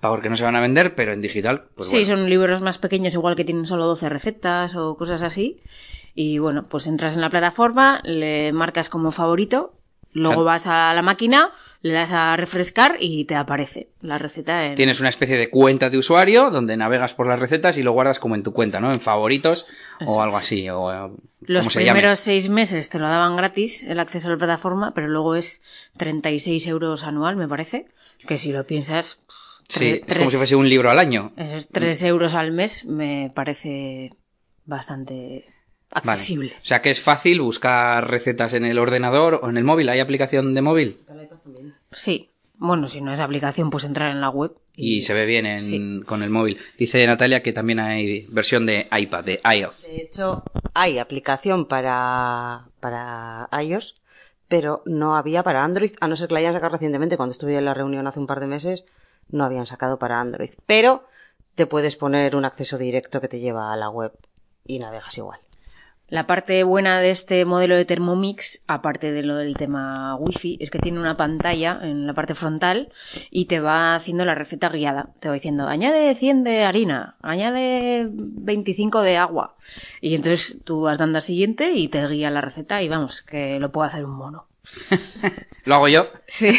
porque 0.00 0.28
no 0.28 0.36
se 0.36 0.44
van 0.44 0.56
a 0.56 0.60
vender, 0.60 0.94
pero 0.94 1.12
en 1.12 1.20
digital, 1.20 1.64
pues 1.74 1.88
sí, 1.88 1.96
bueno. 1.96 2.16
son 2.16 2.30
libros 2.30 2.60
más 2.60 2.78
pequeños, 2.78 3.14
igual 3.14 3.34
que 3.34 3.44
tienen 3.44 3.66
solo 3.66 3.86
12 3.86 4.08
recetas 4.08 4.76
o 4.76 4.96
cosas 4.96 5.22
así. 5.22 5.60
Y 6.14 6.38
bueno, 6.38 6.64
pues 6.68 6.86
entras 6.86 7.14
en 7.16 7.22
la 7.22 7.30
plataforma, 7.30 8.00
le 8.04 8.52
marcas 8.52 8.88
como 8.88 9.10
favorito, 9.10 9.74
luego 10.12 10.34
Claro. 10.36 10.44
vas 10.44 10.66
a 10.66 10.94
la 10.94 11.02
máquina, 11.02 11.50
le 11.82 11.92
das 11.92 12.12
a 12.12 12.36
refrescar 12.36 12.96
y 13.00 13.24
te 13.26 13.34
aparece 13.34 13.90
la 14.00 14.18
receta 14.18 14.66
en... 14.66 14.74
Tienes 14.74 15.00
una 15.00 15.08
especie 15.08 15.36
de 15.36 15.50
cuenta 15.50 15.90
de 15.90 15.98
usuario 15.98 16.50
donde 16.50 16.76
navegas 16.76 17.14
por 17.14 17.26
las 17.26 17.38
recetas 17.38 17.76
y 17.76 17.82
lo 17.82 17.92
guardas 17.92 18.18
como 18.18 18.34
en 18.34 18.42
tu 18.42 18.52
cuenta, 18.52 18.80
¿no? 18.80 18.92
En 18.92 19.00
favoritos 19.00 19.66
o 20.06 20.22
algo 20.22 20.36
así. 20.36 20.68
O, 20.70 21.14
Los 21.40 21.66
se 21.66 21.80
primeros 21.80 22.18
seis 22.18 22.48
meses 22.48 22.88
te 22.88 22.98
lo 22.98 23.06
daban 23.08 23.36
gratis 23.36 23.84
el 23.84 24.00
acceso 24.00 24.28
a 24.28 24.32
la 24.32 24.38
plataforma, 24.38 24.92
pero 24.94 25.08
luego 25.08 25.34
es 25.34 25.62
36 25.98 26.66
euros 26.66 27.04
anual, 27.04 27.36
me 27.36 27.48
parece. 27.48 27.86
Que 28.26 28.38
si 28.38 28.52
lo 28.52 28.64
piensas... 28.66 29.20
Sí, 29.68 29.98
es 30.06 30.16
como 30.16 30.30
si 30.30 30.36
fuese 30.36 30.54
un 30.54 30.68
libro 30.68 30.90
al 30.90 30.98
año. 31.00 31.32
Esos 31.36 31.68
3 31.70 32.02
euros 32.04 32.34
al 32.34 32.52
mes 32.52 32.84
me 32.86 33.32
parece 33.34 34.12
bastante 34.64 35.44
Vale. 35.90 36.12
accesible. 36.12 36.52
O 36.60 36.64
sea 36.64 36.82
que 36.82 36.90
es 36.90 37.00
fácil 37.00 37.40
buscar 37.40 38.10
recetas 38.10 38.52
en 38.52 38.64
el 38.64 38.78
ordenador 38.78 39.40
o 39.42 39.48
en 39.48 39.56
el 39.56 39.64
móvil. 39.64 39.88
¿Hay 39.88 40.00
aplicación 40.00 40.54
de 40.54 40.62
móvil? 40.62 40.98
Sí, 41.92 42.30
Bueno, 42.58 42.88
si 42.88 43.02
no 43.02 43.12
es 43.12 43.20
aplicación, 43.20 43.68
pues 43.68 43.84
entrar 43.84 44.10
en 44.10 44.22
la 44.22 44.30
web. 44.30 44.50
Y 44.74 45.02
se 45.02 45.12
ve 45.12 45.26
bien 45.26 45.44
en- 45.44 45.62
Sí. 45.62 46.02
con 46.06 46.22
el 46.22 46.30
móvil. 46.30 46.56
Dice 46.78 47.06
Natalia 47.06 47.42
que 47.42 47.52
también 47.52 47.80
hay 47.80 48.26
versión 48.30 48.64
de 48.64 48.88
iPad, 48.98 49.24
de 49.24 49.40
iOS. 49.58 49.88
De 49.88 49.96
hecho, 50.00 50.42
hay 50.72 50.98
aplicación 50.98 51.66
para, 51.66 52.68
para 52.80 53.46
iOS, 53.62 54.00
pero 54.48 54.82
no 54.86 55.16
había 55.16 55.42
para 55.42 55.64
Android, 55.64 55.90
a 56.00 56.08
no 56.08 56.16
ser 56.16 56.28
que 56.28 56.34
la 56.34 56.40
hayan 56.40 56.54
sacado 56.54 56.72
recientemente. 56.72 57.18
Cuando 57.18 57.32
estuve 57.32 57.58
en 57.58 57.64
la 57.66 57.74
reunión 57.74 58.06
hace 58.06 58.20
un 58.20 58.26
par 58.26 58.40
de 58.40 58.46
meses, 58.46 58.86
no 59.28 59.44
habían 59.44 59.66
sacado 59.66 59.98
para 59.98 60.18
Android. 60.18 60.48
Pero 60.64 61.04
te 61.56 61.66
puedes 61.66 61.96
poner 61.96 62.36
un 62.36 62.46
acceso 62.46 62.78
directo 62.78 63.20
que 63.20 63.28
te 63.28 63.38
lleva 63.38 63.70
a 63.70 63.76
la 63.76 63.90
web 63.90 64.12
y 64.64 64.78
navegas 64.78 65.16
igual. 65.18 65.40
La 66.08 66.26
parte 66.28 66.62
buena 66.62 67.00
de 67.00 67.10
este 67.10 67.44
modelo 67.44 67.74
de 67.74 67.84
Thermomix, 67.84 68.62
aparte 68.68 69.10
de 69.10 69.24
lo 69.24 69.36
del 69.36 69.56
tema 69.56 70.14
wifi, 70.16 70.56
es 70.60 70.70
que 70.70 70.78
tiene 70.78 71.00
una 71.00 71.16
pantalla 71.16 71.80
en 71.82 72.06
la 72.06 72.14
parte 72.14 72.36
frontal 72.36 72.92
y 73.30 73.46
te 73.46 73.58
va 73.58 73.96
haciendo 73.96 74.24
la 74.24 74.36
receta 74.36 74.68
guiada. 74.68 75.10
Te 75.18 75.26
va 75.26 75.34
diciendo, 75.34 75.66
añade 75.66 76.14
100 76.14 76.44
de 76.44 76.62
harina, 76.62 77.16
añade 77.22 78.08
25 78.08 79.02
de 79.02 79.16
agua. 79.16 79.56
Y 80.00 80.14
entonces 80.14 80.60
tú 80.64 80.82
vas 80.82 80.96
dando 80.96 81.18
al 81.18 81.22
siguiente 81.22 81.72
y 81.72 81.88
te 81.88 82.06
guía 82.06 82.30
la 82.30 82.40
receta 82.40 82.82
y 82.82 82.88
vamos, 82.88 83.22
que 83.22 83.58
lo 83.58 83.72
puede 83.72 83.88
hacer 83.88 84.04
un 84.04 84.12
mono. 84.16 84.46
Lo 85.64 85.76
hago 85.76 85.88
yo. 85.88 86.08
Sí. 86.28 86.56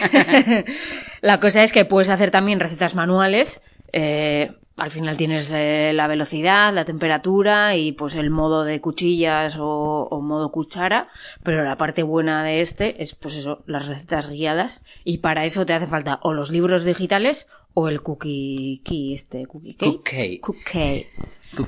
la 1.22 1.40
cosa 1.40 1.64
es 1.64 1.72
que 1.72 1.86
puedes 1.86 2.10
hacer 2.10 2.32
también 2.32 2.60
recetas 2.60 2.96
manuales. 2.96 3.62
eh, 3.94 4.52
al 4.78 4.92
final 4.92 5.18
tienes 5.18 5.52
eh, 5.54 5.92
la 5.94 6.08
velocidad, 6.08 6.72
la 6.74 6.86
temperatura 6.86 7.76
y 7.76 7.94
pues 7.94 8.16
el 8.16 8.30
modo 8.30 8.64
de 8.64 8.80
cuchillas 8.80 9.58
o, 9.58 10.08
o 10.10 10.22
modo 10.22 10.52
cuchara. 10.52 11.08
Pero 11.44 11.64
la 11.64 11.78
parte 11.78 12.04
buena 12.04 12.44
de 12.44 12.62
este 12.62 13.02
es 13.02 13.16
pues 13.16 13.36
eso, 13.36 13.64
las 13.66 13.88
recetas 13.88 14.30
guiadas. 14.30 14.84
Y 15.04 15.18
para 15.18 15.46
eso 15.46 15.66
te 15.66 15.74
hace 15.74 15.88
falta 15.88 16.20
o 16.22 16.34
los 16.34 16.52
libros 16.52 16.86
digitales 16.86 17.48
o 17.74 17.90
el 17.90 18.02
cookie 18.02 18.82
key, 18.84 19.14
este 19.14 19.46
cookie 19.46 19.76
key. 19.76 19.92
Cookie. 19.98 20.40
Cookie. 20.40 21.08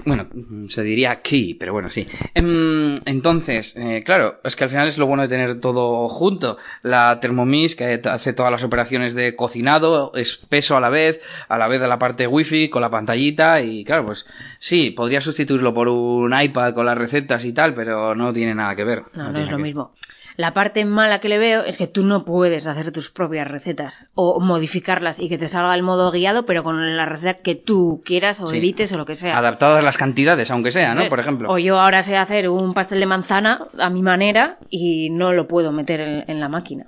Bueno, 0.06 0.28
se 0.68 0.84
diría 0.84 1.22
key, 1.22 1.54
pero 1.56 1.74
bueno, 1.74 1.90
sí. 1.90 2.08
Em, 2.36 2.96
entonces, 3.06 3.76
eh, 3.76 4.04
claro, 4.06 4.40
es 4.44 4.56
que 4.56 4.66
al 4.66 4.70
final 4.70 4.88
es 4.88 4.98
lo 4.98 5.08
bueno 5.08 5.24
de 5.24 5.30
tener 5.30 5.60
todo 5.60 6.08
junto. 6.10 6.58
La 6.84 7.20
Thermomix, 7.20 7.76
que 7.76 8.00
hace 8.04 8.34
todas 8.34 8.52
las 8.52 8.64
operaciones 8.64 9.16
de 9.16 9.36
cocinado, 9.36 10.12
espeso 10.16 10.78
a 10.78 10.80
la 10.82 10.90
vez, 10.90 11.22
a 11.48 11.58
la 11.58 11.68
vez 11.68 11.82
de 11.82 11.88
la 11.88 11.98
parte 11.98 12.28
wifi, 12.28 12.70
con 12.70 12.82
la 12.82 12.90
pantallita, 12.92 13.62
y 13.62 13.84
claro, 13.84 14.06
pues 14.06 14.26
sí, 14.60 14.92
podría 14.92 15.22
sustituirlo 15.22 15.74
por 15.74 15.88
un 15.88 16.40
iPad 16.40 16.74
con 16.74 16.86
las 16.86 16.98
recetas 16.98 17.44
y 17.46 17.54
tal, 17.54 17.74
pero 17.74 18.14
no 18.16 18.32
tiene 18.34 18.54
nada 18.54 18.76
que 18.76 18.84
ver. 18.84 19.04
No, 19.14 19.32
es 19.40 19.50
lo 19.50 19.58
que- 19.58 19.64
mismo. 19.64 19.94
La 20.40 20.54
parte 20.54 20.86
mala 20.86 21.20
que 21.20 21.28
le 21.28 21.38
veo 21.38 21.64
es 21.64 21.78
que 21.78 21.86
tú 21.88 22.06
no 22.06 22.24
puedes 22.24 22.66
hacer 22.66 22.94
tus 22.94 23.10
propias 23.10 23.46
recetas 23.46 24.08
o 24.16 24.40
modificarlas 24.40 25.20
y 25.20 25.28
que 25.28 25.38
te 25.38 25.50
salga 25.50 25.76
el 25.76 25.84
modo 25.84 26.12
guiado, 26.12 26.46
pero 26.46 26.64
con 26.64 26.96
la 26.96 27.06
receta 27.06 27.42
que 27.42 27.56
tú 27.56 28.02
quieras 28.06 28.40
o 28.40 28.48
Sí. 28.48 28.58
edites 28.60 28.94
o 28.94 28.98
lo 28.98 29.04
que 29.06 29.16
sea. 29.16 29.38
Adaptadas 29.38 29.84
las 29.84 29.98
cantidades, 29.98 30.50
aunque 30.50 30.72
sea, 30.72 30.96
¿no? 30.96 31.10
Por 31.10 31.20
ejemplo. 31.20 31.52
O 31.52 31.58
yo 31.58 31.78
ahora 31.78 32.04
sé 32.04 32.16
hacer 32.16 32.48
un 32.48 32.74
pastel 32.74 33.02
de 33.02 33.06
manzana 33.06 33.68
a 33.78 33.90
mi 33.90 34.02
manera 34.02 34.60
y 34.70 35.10
no 35.10 35.34
lo 35.34 35.46
puedo 35.46 35.74
meter 35.74 36.00
en, 36.00 36.24
en 36.32 36.40
la 36.40 36.48
máquina. 36.48 36.86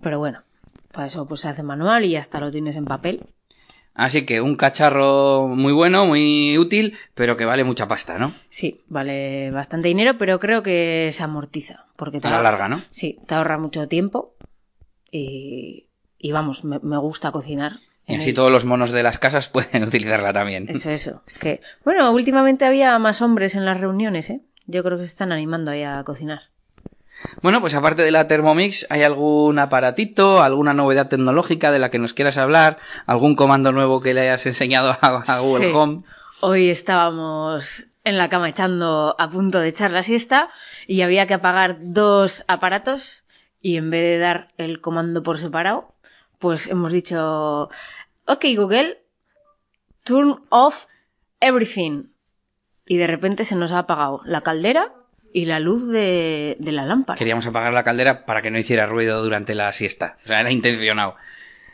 Pero 0.00 0.18
bueno, 0.18 0.40
para 0.90 1.06
eso 1.08 1.26
pues 1.26 1.42
se 1.42 1.48
hace 1.50 1.62
manual 1.62 2.04
y 2.06 2.12
ya 2.12 2.20
está, 2.20 2.40
lo 2.40 2.50
tienes 2.50 2.76
en 2.76 2.86
papel. 2.86 3.26
Así 3.94 4.26
que 4.26 4.40
un 4.40 4.56
cacharro 4.56 5.46
muy 5.48 5.72
bueno, 5.72 6.04
muy 6.06 6.58
útil, 6.58 6.96
pero 7.14 7.36
que 7.36 7.44
vale 7.44 7.62
mucha 7.62 7.86
pasta, 7.86 8.18
¿no? 8.18 8.32
Sí, 8.48 8.80
vale 8.88 9.50
bastante 9.52 9.86
dinero, 9.88 10.18
pero 10.18 10.40
creo 10.40 10.62
que 10.64 11.10
se 11.12 11.22
amortiza. 11.22 11.86
Porque 11.96 12.20
te 12.20 12.26
A 12.26 12.30
la 12.32 12.36
ahorra- 12.38 12.50
larga, 12.50 12.68
¿no? 12.68 12.80
Sí, 12.90 13.16
te 13.26 13.34
ahorra 13.36 13.56
mucho 13.56 13.86
tiempo 13.86 14.34
y, 15.10 15.86
y 16.18 16.32
vamos, 16.32 16.64
me, 16.64 16.78
me 16.80 16.98
gusta 16.98 17.30
cocinar. 17.32 17.74
Y 18.06 18.16
así 18.16 18.30
el- 18.30 18.34
todos 18.34 18.50
los 18.52 18.64
monos 18.64 18.90
de 18.90 19.02
las 19.02 19.18
casas 19.18 19.48
pueden 19.52 19.84
utilizarla 19.84 20.32
también. 20.32 20.66
Eso, 20.68 20.90
eso. 20.90 21.22
Que, 21.40 21.60
bueno, 21.84 22.10
últimamente 22.12 22.64
había 22.64 22.98
más 22.98 23.22
hombres 23.22 23.54
en 23.54 23.64
las 23.64 23.80
reuniones, 23.80 24.28
¿eh? 24.30 24.40
Yo 24.66 24.82
creo 24.82 24.96
que 24.98 25.04
se 25.04 25.10
están 25.10 25.30
animando 25.30 25.70
ahí 25.70 25.82
a 25.82 26.02
cocinar. 26.04 26.40
Bueno, 27.42 27.60
pues 27.60 27.74
aparte 27.74 28.02
de 28.02 28.10
la 28.10 28.26
Thermomix, 28.26 28.86
¿hay 28.90 29.02
algún 29.02 29.58
aparatito, 29.58 30.42
alguna 30.42 30.74
novedad 30.74 31.08
tecnológica 31.08 31.70
de 31.70 31.78
la 31.78 31.90
que 31.90 31.98
nos 31.98 32.12
quieras 32.12 32.38
hablar? 32.38 32.78
¿Algún 33.06 33.36
comando 33.36 33.72
nuevo 33.72 34.00
que 34.00 34.14
le 34.14 34.22
hayas 34.22 34.46
enseñado 34.46 34.96
a, 35.00 35.22
a 35.26 35.40
Google 35.40 35.68
Sí. 35.68 35.72
Home? 35.74 36.02
Hoy 36.40 36.68
estábamos 36.70 37.86
en 38.04 38.18
la 38.18 38.28
cama 38.28 38.48
echando 38.50 39.16
a 39.18 39.28
punto 39.28 39.60
de 39.60 39.68
echar 39.68 39.90
la 39.90 40.02
siesta 40.02 40.50
y 40.86 41.02
había 41.02 41.26
que 41.26 41.34
apagar 41.34 41.76
dos 41.80 42.44
aparatos 42.48 43.24
y 43.60 43.76
en 43.78 43.88
vez 43.90 44.02
de 44.02 44.18
dar 44.18 44.52
el 44.58 44.80
comando 44.82 45.22
por 45.22 45.38
separado, 45.38 45.94
pues 46.38 46.68
hemos 46.68 46.92
dicho, 46.92 47.70
ok 48.26 48.44
Google, 48.56 49.00
turn 50.04 50.42
off 50.50 50.86
everything. 51.40 52.08
Y 52.86 52.98
de 52.98 53.06
repente 53.06 53.46
se 53.46 53.56
nos 53.56 53.72
ha 53.72 53.78
apagado 53.80 54.20
la 54.26 54.42
caldera 54.42 54.92
y 55.34 55.46
la 55.46 55.58
luz 55.58 55.88
de, 55.88 56.56
de 56.60 56.72
la 56.72 56.86
lámpara. 56.86 57.18
Queríamos 57.18 57.44
apagar 57.44 57.72
la 57.72 57.82
caldera 57.82 58.24
para 58.24 58.40
que 58.40 58.52
no 58.52 58.58
hiciera 58.58 58.86
ruido 58.86 59.20
durante 59.20 59.56
la 59.56 59.72
siesta. 59.72 60.16
O 60.24 60.28
sea, 60.28 60.40
era 60.40 60.52
intencionado. 60.52 61.16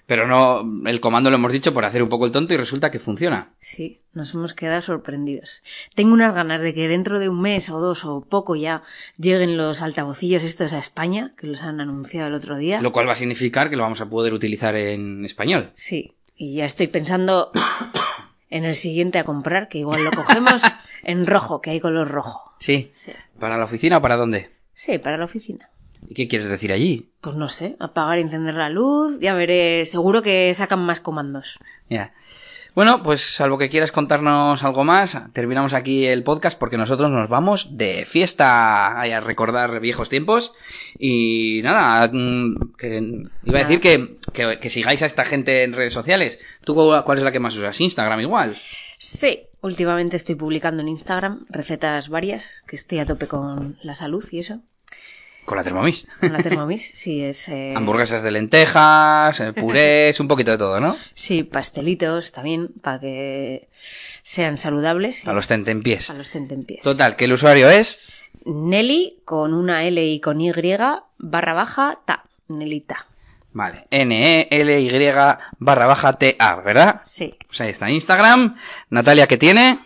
Pero 0.06 0.26
no, 0.26 0.88
el 0.88 0.98
comando 1.00 1.28
lo 1.28 1.36
hemos 1.36 1.52
dicho 1.52 1.74
por 1.74 1.84
hacer 1.84 2.02
un 2.02 2.08
poco 2.08 2.24
el 2.24 2.32
tonto 2.32 2.54
y 2.54 2.56
resulta 2.56 2.90
que 2.90 2.98
funciona. 2.98 3.50
Sí, 3.58 4.00
nos 4.14 4.32
hemos 4.32 4.54
quedado 4.54 4.80
sorprendidos. 4.80 5.62
Tengo 5.94 6.14
unas 6.14 6.34
ganas 6.34 6.62
de 6.62 6.72
que 6.72 6.88
dentro 6.88 7.20
de 7.20 7.28
un 7.28 7.42
mes 7.42 7.68
o 7.68 7.80
dos 7.80 8.06
o 8.06 8.22
poco 8.22 8.56
ya 8.56 8.82
lleguen 9.18 9.58
los 9.58 9.82
altavocillos 9.82 10.42
estos 10.42 10.72
a 10.72 10.78
España, 10.78 11.34
que 11.36 11.46
los 11.46 11.60
han 11.60 11.82
anunciado 11.82 12.28
el 12.28 12.34
otro 12.34 12.56
día. 12.56 12.80
Lo 12.80 12.92
cual 12.92 13.08
va 13.08 13.12
a 13.12 13.16
significar 13.16 13.68
que 13.68 13.76
lo 13.76 13.82
vamos 13.82 14.00
a 14.00 14.08
poder 14.08 14.32
utilizar 14.32 14.74
en 14.74 15.22
español. 15.26 15.70
Sí, 15.74 16.14
y 16.34 16.54
ya 16.54 16.64
estoy 16.64 16.86
pensando 16.86 17.52
en 18.48 18.64
el 18.64 18.74
siguiente 18.74 19.18
a 19.18 19.24
comprar, 19.24 19.68
que 19.68 19.78
igual 19.78 20.02
lo 20.02 20.12
cogemos 20.12 20.62
en 21.02 21.26
rojo, 21.26 21.60
que 21.60 21.70
hay 21.70 21.80
color 21.80 22.08
rojo. 22.08 22.52
Sí. 22.58 22.90
Sí. 22.94 23.12
¿Para 23.38 23.56
la 23.58 23.64
oficina 23.64 23.98
o 23.98 24.02
para 24.02 24.16
dónde? 24.16 24.50
Sí, 24.74 24.98
para 24.98 25.16
la 25.16 25.24
oficina. 25.24 25.70
¿Y 26.08 26.14
qué 26.14 26.28
quieres 26.28 26.48
decir 26.48 26.72
allí? 26.72 27.10
Pues 27.20 27.36
no 27.36 27.48
sé, 27.48 27.76
apagar 27.78 28.18
y 28.18 28.22
encender 28.22 28.54
la 28.54 28.70
luz, 28.70 29.18
ya 29.20 29.34
veré, 29.34 29.84
seguro 29.86 30.22
que 30.22 30.52
sacan 30.54 30.80
más 30.80 31.00
comandos. 31.00 31.58
Ya. 31.90 32.12
Bueno, 32.74 33.02
pues 33.02 33.20
salvo 33.34 33.58
que 33.58 33.68
quieras 33.68 33.90
contarnos 33.90 34.62
algo 34.62 34.84
más, 34.84 35.18
terminamos 35.32 35.74
aquí 35.74 36.06
el 36.06 36.22
podcast 36.22 36.56
porque 36.58 36.76
nosotros 36.78 37.10
nos 37.10 37.28
vamos 37.28 37.76
de 37.76 38.04
fiesta 38.06 39.00
a 39.00 39.20
recordar 39.20 39.80
viejos 39.80 40.08
tiempos. 40.08 40.54
Y 40.98 41.60
nada, 41.64 42.08
mm, 42.12 42.74
que- 42.78 43.24
iba 43.42 43.58
a 43.58 43.62
decir 43.62 43.80
que, 43.80 44.16
que, 44.32 44.58
que 44.60 44.70
sigáis 44.70 45.02
a 45.02 45.06
esta 45.06 45.24
gente 45.24 45.64
en 45.64 45.72
redes 45.72 45.92
sociales. 45.92 46.38
¿Tú 46.64 46.74
cuál 47.04 47.18
es 47.18 47.24
la 47.24 47.32
que 47.32 47.40
más 47.40 47.56
usas? 47.56 47.80
Instagram 47.80 48.20
igual. 48.20 48.56
Sí, 49.02 49.46
últimamente 49.62 50.18
estoy 50.18 50.34
publicando 50.34 50.82
en 50.82 50.88
Instagram 50.90 51.46
recetas 51.48 52.10
varias, 52.10 52.62
que 52.66 52.76
estoy 52.76 52.98
a 52.98 53.06
tope 53.06 53.26
con 53.26 53.78
la 53.82 53.94
salud 53.94 54.22
y 54.30 54.40
eso. 54.40 54.60
Con 55.46 55.56
la 55.56 55.64
Thermomix. 55.64 56.06
Con 56.20 56.34
la 56.34 56.42
Thermomix, 56.42 56.82
sí, 56.96 57.24
es... 57.24 57.48
eh, 57.48 57.72
Hamburguesas 57.74 58.22
de 58.22 58.30
lentejas, 58.30 59.40
eh, 59.40 59.54
purés, 59.54 60.20
un 60.20 60.28
poquito 60.28 60.50
de 60.50 60.58
todo, 60.58 60.80
¿no? 60.80 60.98
Sí, 61.14 61.44
pastelitos 61.44 62.32
también, 62.32 62.68
para 62.68 63.00
que 63.00 63.70
sean 64.22 64.58
saludables. 64.58 65.26
A 65.26 65.32
los 65.32 65.46
tentempiés. 65.46 66.10
a 66.10 66.14
los 66.14 66.28
tentempiés. 66.28 66.82
Total, 66.82 67.16
que 67.16 67.24
el 67.24 67.32
usuario 67.32 67.70
es... 67.70 68.00
Nelly 68.44 69.22
con 69.24 69.54
una 69.54 69.84
L 69.84 70.06
y 70.06 70.20
con 70.20 70.42
Y 70.42 70.52
barra 71.16 71.54
baja 71.54 72.00
ta. 72.04 72.24
Nelita. 72.48 73.06
Vale, 73.52 73.86
N-E-L-Y 73.90 75.12
barra 75.58 75.86
baja 75.86 76.12
T-A, 76.12 76.54
¿verdad? 76.56 77.02
Sí. 77.04 77.34
Pues 77.46 77.60
ahí 77.60 77.70
está 77.70 77.90
Instagram. 77.90 78.56
Natalia, 78.90 79.26
¿qué 79.26 79.36
tiene? 79.38 79.78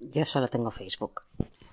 Yo 0.00 0.24
solo 0.24 0.48
tengo 0.48 0.70
Facebook. 0.70 1.20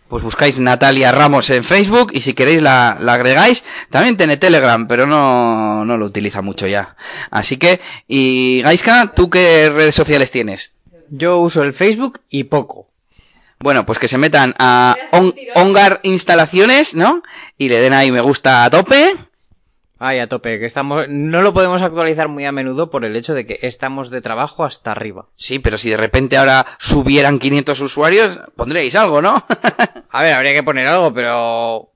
Pues 0.09 0.23
buscáis 0.23 0.59
Natalia 0.59 1.13
Ramos 1.13 1.49
en 1.51 1.63
Facebook 1.63 2.11
y 2.13 2.19
si 2.19 2.33
queréis 2.33 2.61
la, 2.61 2.97
la 2.99 3.13
agregáis. 3.13 3.63
También 3.89 4.17
tiene 4.17 4.35
Telegram, 4.35 4.85
pero 4.85 5.07
no, 5.07 5.85
no 5.85 5.95
lo 5.95 6.05
utiliza 6.05 6.41
mucho 6.41 6.67
ya. 6.67 6.97
Así 7.29 7.55
que, 7.57 7.79
y 8.09 8.61
Gaiska, 8.61 9.13
¿tú 9.15 9.29
qué 9.29 9.69
redes 9.73 9.95
sociales 9.95 10.29
tienes? 10.31 10.73
Yo 11.09 11.39
uso 11.39 11.63
el 11.63 11.71
Facebook 11.73 12.19
y 12.29 12.43
poco. 12.45 12.89
Bueno, 13.59 13.85
pues 13.85 13.99
que 13.99 14.09
se 14.09 14.17
metan 14.17 14.53
a 14.59 14.97
On- 15.11 15.33
Ongar 15.55 16.01
Instalaciones, 16.03 16.93
¿no? 16.95 17.21
Y 17.57 17.69
le 17.69 17.79
den 17.79 17.93
ahí 17.93 18.11
me 18.11 18.19
gusta 18.21 18.65
a 18.65 18.69
tope. 18.69 19.13
Ay, 20.03 20.17
a 20.17 20.27
tope, 20.27 20.57
que 20.57 20.65
estamos, 20.65 21.07
no 21.09 21.43
lo 21.43 21.53
podemos 21.53 21.83
actualizar 21.83 22.27
muy 22.27 22.43
a 22.45 22.51
menudo 22.51 22.89
por 22.89 23.05
el 23.05 23.15
hecho 23.15 23.35
de 23.35 23.45
que 23.45 23.59
estamos 23.61 24.09
de 24.09 24.19
trabajo 24.19 24.65
hasta 24.65 24.89
arriba. 24.89 25.27
Sí, 25.35 25.59
pero 25.59 25.77
si 25.77 25.91
de 25.91 25.97
repente 25.97 26.37
ahora 26.37 26.65
subieran 26.79 27.37
500 27.37 27.79
usuarios, 27.81 28.39
pondréis 28.55 28.95
algo, 28.95 29.21
¿no? 29.21 29.45
A 30.09 30.23
ver, 30.23 30.33
habría 30.33 30.53
que 30.53 30.63
poner 30.63 30.87
algo, 30.87 31.13
pero... 31.13 31.91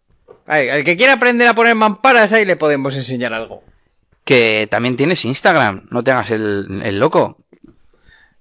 Ay, 0.46 0.68
el 0.68 0.86
que 0.86 0.98
quiera 0.98 1.13
aprender 1.13 1.48
a 1.48 1.56
poner 1.56 1.74
mamparas, 1.74 2.32
ahí 2.32 2.46
le 2.46 2.56
podemos 2.56 2.96
enseñar 2.96 3.34
algo. 3.34 3.63
que 4.24 4.68
también 4.70 4.98
tienes 4.98 5.26
Instagram, 5.26 5.88
no 5.89 6.04
te 6.04 6.12
hagas 6.12 6.30
el, 6.30 6.84
el 6.84 7.00
loco. 7.00 7.38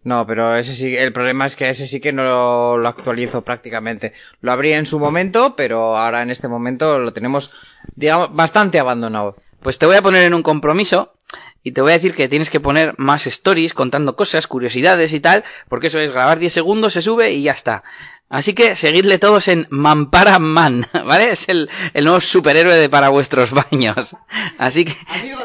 No, 0.02 0.26
pero 0.26 0.54
ese 0.54 0.74
sí, 0.74 0.94
el 0.94 1.14
problema 1.14 1.46
es 1.46 1.56
que 1.56 1.70
ese 1.70 1.86
sí 1.86 2.00
que 2.00 2.12
no 2.12 2.22
lo, 2.22 2.76
lo 2.76 2.88
actualizo 2.90 3.40
prácticamente. 3.42 4.12
Lo 4.42 4.52
abrí 4.52 4.74
en 4.74 4.84
su 4.84 4.98
momento, 4.98 5.56
pero 5.56 5.96
ahora 5.96 6.20
en 6.20 6.30
este 6.30 6.48
momento 6.48 6.98
lo 6.98 7.14
tenemos, 7.14 7.50
digamos, 7.96 8.34
bastante 8.34 8.78
abandonado. 8.78 9.36
Pues 9.64 9.78
te 9.78 9.86
voy 9.86 9.96
a 9.96 10.02
poner 10.02 10.24
en 10.24 10.34
un 10.34 10.42
compromiso 10.42 11.14
y 11.62 11.72
te 11.72 11.80
voy 11.80 11.92
a 11.92 11.94
decir 11.94 12.14
que 12.14 12.28
tienes 12.28 12.50
que 12.50 12.60
poner 12.60 12.94
más 12.98 13.26
stories 13.26 13.72
contando 13.72 14.14
cosas, 14.14 14.46
curiosidades 14.46 15.14
y 15.14 15.20
tal, 15.20 15.42
porque 15.70 15.86
eso 15.86 15.98
es 15.98 16.12
grabar 16.12 16.38
10 16.38 16.52
segundos, 16.52 16.92
se 16.92 17.00
sube 17.00 17.32
y 17.32 17.44
ya 17.44 17.52
está. 17.52 17.82
Así 18.28 18.52
que 18.52 18.76
seguidle 18.76 19.18
todos 19.18 19.48
en 19.48 19.66
Mampara 19.70 20.38
Man, 20.38 20.86
¿vale? 21.06 21.30
Es 21.30 21.48
el, 21.48 21.70
el 21.94 22.04
nuevo 22.04 22.20
superhéroe 22.20 22.76
de 22.76 22.90
para 22.90 23.08
vuestros 23.08 23.52
baños. 23.52 24.16
Así 24.58 24.84
que 24.84 24.94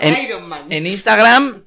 en, 0.01 0.17
en 0.69 0.86
Instagram 0.86 1.63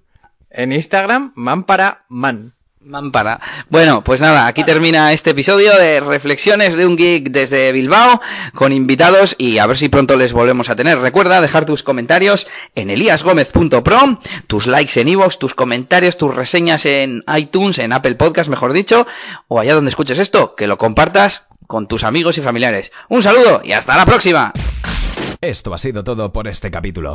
En 0.50 0.72
Instagram, 0.72 1.32
man 1.34 1.64
para 1.64 2.04
man. 2.10 2.54
Mampara. 2.84 3.40
Bueno, 3.68 4.02
pues 4.02 4.20
nada, 4.20 4.46
aquí 4.46 4.64
termina 4.64 5.12
este 5.12 5.30
episodio 5.30 5.76
de 5.76 6.00
Reflexiones 6.00 6.76
de 6.76 6.86
un 6.86 6.96
Geek 6.96 7.30
desde 7.30 7.72
Bilbao 7.72 8.20
con 8.54 8.72
invitados 8.72 9.34
y 9.38 9.58
a 9.58 9.66
ver 9.66 9.76
si 9.76 9.88
pronto 9.88 10.16
les 10.16 10.32
volvemos 10.32 10.68
a 10.68 10.76
tener. 10.76 10.98
Recuerda 10.98 11.40
dejar 11.40 11.64
tus 11.64 11.82
comentarios 11.82 12.46
en 12.74 12.90
eliasgomez.pro, 12.90 14.18
tus 14.46 14.66
likes 14.66 15.00
en 15.00 15.08
iVoox, 15.08 15.38
tus 15.38 15.54
comentarios, 15.54 16.16
tus 16.16 16.34
reseñas 16.34 16.84
en 16.86 17.22
iTunes, 17.36 17.78
en 17.78 17.92
Apple 17.92 18.16
Podcast, 18.16 18.50
mejor 18.50 18.72
dicho, 18.72 19.06
o 19.48 19.60
allá 19.60 19.74
donde 19.74 19.90
escuches 19.90 20.18
esto, 20.18 20.54
que 20.56 20.66
lo 20.66 20.78
compartas 20.78 21.48
con 21.66 21.86
tus 21.86 22.04
amigos 22.04 22.36
y 22.38 22.42
familiares. 22.42 22.92
Un 23.08 23.22
saludo 23.22 23.62
y 23.64 23.72
hasta 23.72 23.96
la 23.96 24.04
próxima. 24.04 24.52
Esto 25.40 25.72
ha 25.72 25.78
sido 25.78 26.04
todo 26.04 26.32
por 26.32 26.48
este 26.48 26.70
capítulo. 26.70 27.14